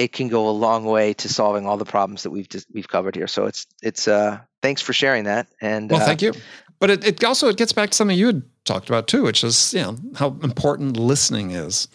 it 0.03 0.11
can 0.11 0.27
go 0.27 0.49
a 0.49 0.51
long 0.51 0.83
way 0.83 1.13
to 1.13 1.29
solving 1.29 1.65
all 1.65 1.77
the 1.77 1.85
problems 1.85 2.23
that 2.23 2.29
we've 2.29 2.49
just, 2.49 2.67
we've 2.73 2.89
covered 2.89 3.15
here. 3.15 3.27
So 3.27 3.45
it's 3.45 3.65
it's 3.81 4.05
uh 4.07 4.39
thanks 4.61 4.81
for 4.81 4.91
sharing 4.91 5.23
that. 5.23 5.47
And 5.61 5.89
Well, 5.89 6.01
uh, 6.01 6.05
thank 6.05 6.21
you. 6.21 6.33
But 6.79 6.89
it, 6.89 7.07
it 7.07 7.23
also 7.23 7.47
it 7.47 7.55
gets 7.55 7.71
back 7.71 7.91
to 7.91 7.95
something 7.95 8.17
you 8.17 8.27
had 8.27 8.43
talked 8.65 8.89
about 8.89 9.07
too, 9.07 9.23
which 9.23 9.45
is 9.45 9.73
you 9.73 9.81
know 9.81 9.95
how 10.15 10.37
important 10.43 10.97
listening 10.97 11.51
is, 11.51 11.87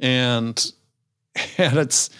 and 0.00 0.72
and 1.58 1.78
it's 1.78 2.10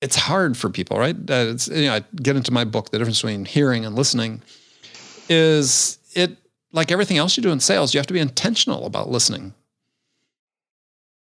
it's 0.00 0.16
hard 0.16 0.56
for 0.56 0.70
people, 0.70 0.98
right? 0.98 1.16
Uh, 1.16 1.52
it's 1.52 1.68
you 1.68 1.84
know 1.84 1.96
I 1.96 2.04
get 2.16 2.36
into 2.36 2.52
my 2.52 2.64
book 2.64 2.90
the 2.90 2.98
difference 2.98 3.20
between 3.20 3.44
hearing 3.44 3.84
and 3.84 3.94
listening 3.94 4.40
is 5.28 5.98
it 6.14 6.38
like 6.72 6.90
everything 6.90 7.18
else 7.18 7.36
you 7.36 7.42
do 7.42 7.50
in 7.50 7.60
sales, 7.60 7.92
you 7.92 7.98
have 7.98 8.06
to 8.06 8.14
be 8.14 8.20
intentional 8.20 8.86
about 8.86 9.10
listening. 9.10 9.52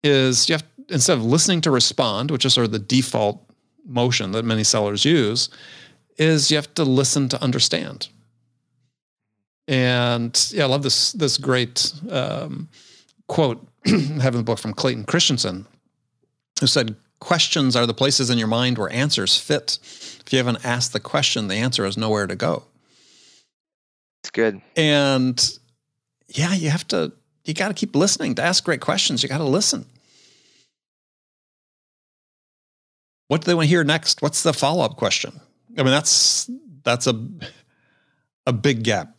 Is 0.04 0.50
you 0.50 0.54
have 0.54 0.66
instead 0.90 1.18
of 1.18 1.24
listening 1.24 1.62
to 1.62 1.72
respond, 1.72 2.32
which 2.32 2.46
is 2.46 2.54
sort 2.54 2.66
of 2.66 2.72
the 2.72 2.80
default 2.80 3.44
motion 3.86 4.32
that 4.32 4.46
many 4.46 4.64
sellers 4.64 5.06
use, 5.06 5.50
is 6.18 6.52
you 6.52 6.58
have 6.58 6.74
to 6.76 6.84
listen 6.84 7.30
to 7.30 7.42
understand. 7.44 8.10
And 9.68 10.50
yeah, 10.52 10.64
I 10.64 10.68
love 10.68 10.84
this 10.84 11.12
this 11.12 11.38
great 11.38 11.94
um, 12.10 12.70
quote 13.28 13.66
I 13.86 13.92
have 14.22 14.34
in 14.34 14.40
the 14.40 14.44
book 14.44 14.60
from 14.60 14.74
Clayton 14.74 15.04
Christensen, 15.04 15.66
who 16.60 16.68
said, 16.68 16.96
"Questions 17.20 17.76
are 17.76 17.86
the 17.86 17.94
places 17.94 18.30
in 18.30 18.38
your 18.38 18.48
mind 18.48 18.78
where 18.78 18.92
answers 18.92 19.38
fit. 19.38 19.80
If 20.26 20.32
you 20.32 20.38
haven't 20.38 20.66
asked 20.66 20.94
the 20.94 21.00
question, 21.00 21.48
the 21.48 21.56
answer 21.56 21.86
is 21.86 21.98
nowhere 21.98 22.28
to 22.28 22.36
go." 22.36 22.64
it's 24.28 24.32
good. 24.32 24.62
And 24.76 25.60
yeah, 26.28 26.54
you 26.54 26.70
have 26.70 26.88
to 26.90 27.14
you 27.46 27.54
got 27.54 27.70
to 27.70 27.74
keep 27.74 27.96
listening 27.96 28.36
to 28.36 28.44
ask 28.44 28.64
great 28.64 28.82
questions. 28.82 29.24
You 29.24 29.30
got 29.30 29.38
to 29.38 29.46
listen. 29.46 29.86
What 33.28 33.42
do 33.42 33.46
they 33.46 33.56
want 33.56 33.66
to 33.66 33.70
hear 33.70 33.84
next? 33.84 34.22
What's 34.22 34.44
the 34.44 34.54
follow 34.54 34.84
up 34.84 34.96
question? 34.96 35.40
I 35.78 35.84
mean, 35.84 35.92
that's 35.92 36.50
that's 36.84 37.08
a 37.08 37.28
a 38.46 38.54
big 38.54 38.84
gap 38.84 39.18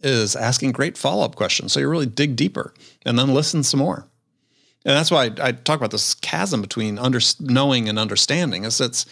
is 0.00 0.34
asking 0.34 0.72
great 0.72 0.98
follow 0.98 1.24
up 1.24 1.36
questions. 1.36 1.72
So 1.72 1.80
you 1.80 1.88
really 1.88 2.06
dig 2.06 2.36
deeper 2.36 2.74
and 3.04 3.18
then 3.18 3.34
listen 3.34 3.62
some 3.62 3.80
more. 3.80 4.08
And 4.84 4.96
that's 4.96 5.10
why 5.10 5.30
I, 5.40 5.52
talk 5.52 5.78
about 5.78 5.92
this 5.92 6.14
chasm 6.14 6.60
between 6.60 6.98
under, 6.98 7.20
knowing 7.38 7.88
and 7.88 7.98
understanding. 7.98 8.64
Is 8.64 8.80
it's 8.80 9.06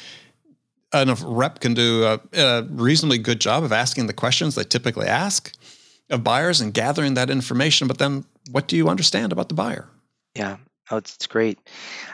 enough 0.93 1.23
rep 1.25 1.61
can 1.61 1.75
do 1.75 2.05
a, 2.05 2.21
a 2.33 2.63
reasonably 2.65 3.19
good 3.19 3.41
job 3.41 3.63
of 3.63 3.73
asking 3.73 4.09
the 4.09 4.13
questions 4.13 4.57
they 4.57 4.65
typically 4.65 5.07
ask 5.07 5.53
of 6.11 6.25
buyers 6.25 6.61
and 6.61 6.75
gathering 6.75 7.15
that 7.15 7.31
information. 7.31 7.87
But 7.87 7.99
then, 7.99 8.25
what 8.51 8.67
do 8.67 8.77
you 8.77 8.89
understand 8.89 9.31
about 9.31 9.49
the 9.49 9.55
buyer? 9.55 9.89
Yeah, 10.35 10.57
Oh, 10.93 10.97
it's, 10.97 11.15
it's 11.15 11.27
great. 11.27 11.59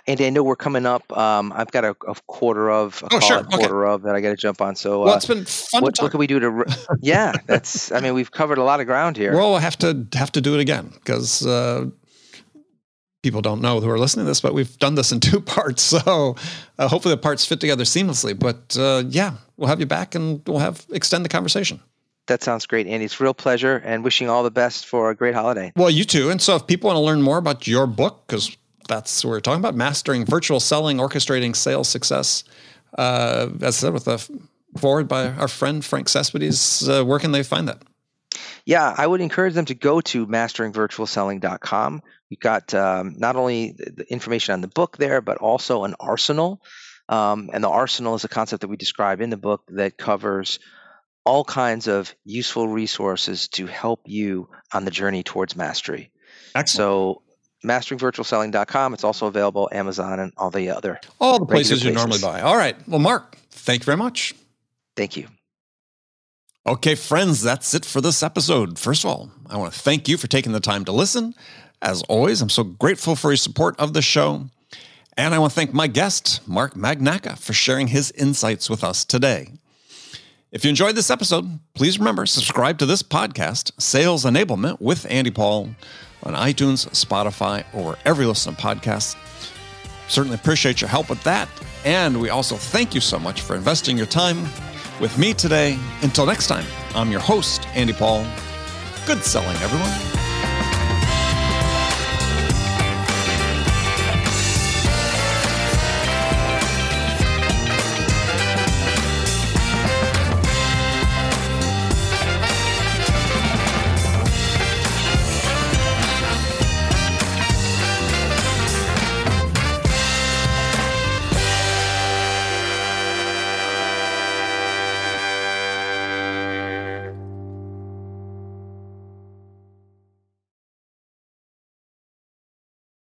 Andy, 0.06 0.26
I 0.26 0.30
know 0.30 0.42
we're 0.42 0.54
coming 0.56 0.84
up. 0.84 1.16
Um, 1.16 1.52
I've 1.56 1.70
got 1.70 1.84
a, 1.84 1.96
a 2.06 2.14
quarter 2.26 2.70
of, 2.70 3.02
a 3.10 3.14
Oh, 3.14 3.20
sure. 3.20 3.42
quarter 3.44 3.86
of 3.86 4.02
that 4.02 4.14
I 4.14 4.20
got 4.20 4.30
to 4.30 4.36
jump 4.36 4.60
on. 4.60 4.76
So, 4.76 5.00
Well, 5.04 5.14
uh, 5.14 5.16
it's 5.16 5.26
been 5.26 5.44
fun 5.46 5.82
what, 5.82 5.96
what 6.00 6.10
can 6.10 6.20
we 6.20 6.26
do 6.26 6.38
to? 6.40 6.50
re- 6.50 6.64
yeah, 7.00 7.32
that's. 7.46 7.90
I 7.90 8.00
mean, 8.00 8.12
we've 8.14 8.30
covered 8.30 8.58
a 8.58 8.62
lot 8.64 8.80
of 8.80 8.86
ground 8.86 9.16
here. 9.16 9.32
Well 9.34 9.50
we'll 9.50 9.60
have 9.60 9.78
to 9.78 10.06
have 10.14 10.30
to 10.32 10.40
do 10.42 10.54
it 10.54 10.60
again 10.60 10.90
because 10.94 11.46
uh, 11.46 11.86
people 13.22 13.40
don't 13.42 13.60
know 13.60 13.80
who 13.80 13.88
are 13.90 13.98
listening 13.98 14.24
to 14.26 14.30
this, 14.30 14.40
but 14.40 14.54
we've 14.54 14.78
done 14.78 14.94
this 14.94 15.10
in 15.12 15.20
two 15.30 15.40
parts. 15.40 15.82
So 15.82 16.36
uh, 16.78 16.88
hopefully 16.88 17.14
the 17.14 17.20
parts 17.20 17.44
fit 17.44 17.60
together 17.60 17.84
seamlessly. 17.84 18.38
But 18.38 18.76
uh, 18.78 19.04
yeah, 19.08 19.34
we'll 19.56 19.68
have 19.68 19.80
you 19.80 19.86
back 19.86 20.14
and 20.14 20.42
we'll 20.46 20.58
have 20.58 20.84
extend 20.92 21.24
the 21.24 21.28
conversation. 21.30 21.80
that 22.26 22.42
sounds 22.42 22.66
great, 22.66 22.86
Andy. 22.86 23.06
It's 23.06 23.20
a 23.20 23.24
real 23.24 23.34
pleasure, 23.34 23.76
and 23.84 24.04
wishing 24.04 24.28
all 24.28 24.42
the 24.42 24.50
best 24.50 24.86
for 24.86 25.10
a 25.10 25.14
great 25.14 25.34
holiday. 25.34 25.72
Well, 25.76 25.90
you 25.90 26.04
too. 26.04 26.30
And 26.30 26.40
so 26.42 26.56
if 26.56 26.66
people 26.66 26.88
want 26.88 26.96
to 26.98 27.00
learn 27.00 27.22
more 27.22 27.38
about 27.38 27.66
your 27.66 27.86
book, 27.86 28.24
because 28.26 28.56
that's 28.86 29.24
what 29.24 29.30
we're 29.30 29.40
talking 29.40 29.60
about, 29.60 29.74
mastering 29.74 30.24
virtual 30.24 30.60
selling, 30.60 30.98
orchestrating 30.98 31.54
sales 31.54 31.88
success, 31.88 32.44
uh, 32.98 33.48
as 33.60 33.78
I 33.78 33.86
said, 33.86 33.92
with 33.92 34.08
a 34.08 34.20
forward 34.78 35.08
by 35.08 35.28
our 35.28 35.48
friend 35.48 35.84
Frank 35.84 36.08
Cespedes, 36.08 36.88
uh, 36.88 37.04
where 37.04 37.18
can 37.18 37.32
they 37.32 37.42
find 37.42 37.68
that? 37.68 37.82
Yeah, 38.64 38.94
I 38.96 39.06
would 39.06 39.20
encourage 39.20 39.54
them 39.54 39.64
to 39.66 39.74
go 39.74 40.00
to 40.02 40.26
masteringvirtualselling.com. 40.26 42.02
We've 42.30 42.40
got 42.40 42.74
um, 42.74 43.14
not 43.16 43.36
only 43.36 43.72
the 43.72 44.04
information 44.10 44.54
on 44.54 44.60
the 44.60 44.68
book 44.68 44.96
there, 44.96 45.20
but 45.20 45.38
also 45.38 45.84
an 45.84 45.94
arsenal. 46.00 46.60
Um, 47.08 47.50
and 47.52 47.62
the 47.62 47.68
arsenal 47.68 48.16
is 48.16 48.24
a 48.24 48.28
concept 48.28 48.62
that 48.62 48.68
we 48.68 48.76
describe 48.76 49.20
in 49.20 49.30
the 49.30 49.36
book 49.36 49.62
that 49.68 49.96
covers 49.96 50.58
all 51.24 51.44
kinds 51.44 51.86
of 51.86 52.14
useful 52.24 52.66
resources 52.66 53.48
to 53.48 53.66
help 53.66 54.02
you 54.06 54.48
on 54.72 54.84
the 54.84 54.90
journey 54.90 55.22
towards 55.22 55.56
mastery. 55.56 56.10
Excellent. 56.54 56.68
So, 56.68 57.22
masteringvirtualselling.com. 57.66 58.94
It's 58.94 59.04
also 59.04 59.26
available 59.26 59.68
Amazon 59.72 60.20
and 60.20 60.32
all 60.36 60.50
the 60.50 60.70
other. 60.70 61.00
All 61.20 61.38
the 61.38 61.46
places 61.46 61.84
you 61.84 61.92
normally 61.92 62.20
buy. 62.20 62.40
All 62.40 62.56
right. 62.56 62.76
Well, 62.88 63.00
Mark, 63.00 63.36
thank 63.50 63.82
you 63.82 63.84
very 63.84 63.96
much. 63.96 64.34
Thank 64.96 65.16
you. 65.16 65.28
Okay, 66.66 66.94
friends, 66.96 67.42
that's 67.42 67.74
it 67.74 67.84
for 67.84 68.00
this 68.00 68.22
episode. 68.22 68.78
First 68.78 69.04
of 69.04 69.10
all, 69.10 69.30
I 69.48 69.56
want 69.56 69.72
to 69.72 69.78
thank 69.78 70.08
you 70.08 70.16
for 70.16 70.26
taking 70.26 70.52
the 70.52 70.60
time 70.60 70.84
to 70.86 70.92
listen. 70.92 71.34
As 71.80 72.02
always, 72.04 72.42
I'm 72.42 72.48
so 72.48 72.64
grateful 72.64 73.14
for 73.14 73.30
your 73.30 73.36
support 73.36 73.78
of 73.78 73.92
the 73.92 74.02
show. 74.02 74.46
And 75.16 75.34
I 75.34 75.38
want 75.38 75.52
to 75.52 75.54
thank 75.54 75.72
my 75.72 75.86
guest, 75.86 76.46
Mark 76.46 76.74
Magnacca, 76.74 77.38
for 77.38 77.52
sharing 77.52 77.88
his 77.88 78.10
insights 78.12 78.68
with 78.68 78.82
us 78.82 79.04
today. 79.04 79.52
If 80.50 80.64
you 80.64 80.70
enjoyed 80.70 80.94
this 80.94 81.10
episode, 81.10 81.58
please 81.74 81.98
remember 81.98 82.26
subscribe 82.26 82.78
to 82.78 82.86
this 82.86 83.02
podcast, 83.02 83.80
Sales 83.80 84.24
Enablement 84.24 84.80
with 84.80 85.06
Andy 85.10 85.30
Paul, 85.30 85.70
on 86.26 86.34
iTunes, 86.34 86.88
Spotify, 86.90 87.64
or 87.72 87.96
you 88.22 88.28
listen 88.28 88.54
to 88.54 88.60
podcasts. 88.60 89.16
Certainly 90.08 90.36
appreciate 90.36 90.80
your 90.80 90.90
help 90.90 91.08
with 91.08 91.22
that. 91.24 91.48
And 91.84 92.20
we 92.20 92.30
also 92.30 92.56
thank 92.56 92.94
you 92.94 93.00
so 93.00 93.18
much 93.18 93.40
for 93.40 93.54
investing 93.54 93.96
your 93.96 94.06
time 94.06 94.42
with 95.00 95.16
me 95.18 95.32
today. 95.32 95.78
Until 96.02 96.26
next 96.26 96.48
time, 96.48 96.66
I'm 96.94 97.10
your 97.10 97.20
host, 97.20 97.66
Andy 97.68 97.92
Paul. 97.92 98.26
Good 99.06 99.22
selling, 99.22 99.56
everyone. 99.58 100.25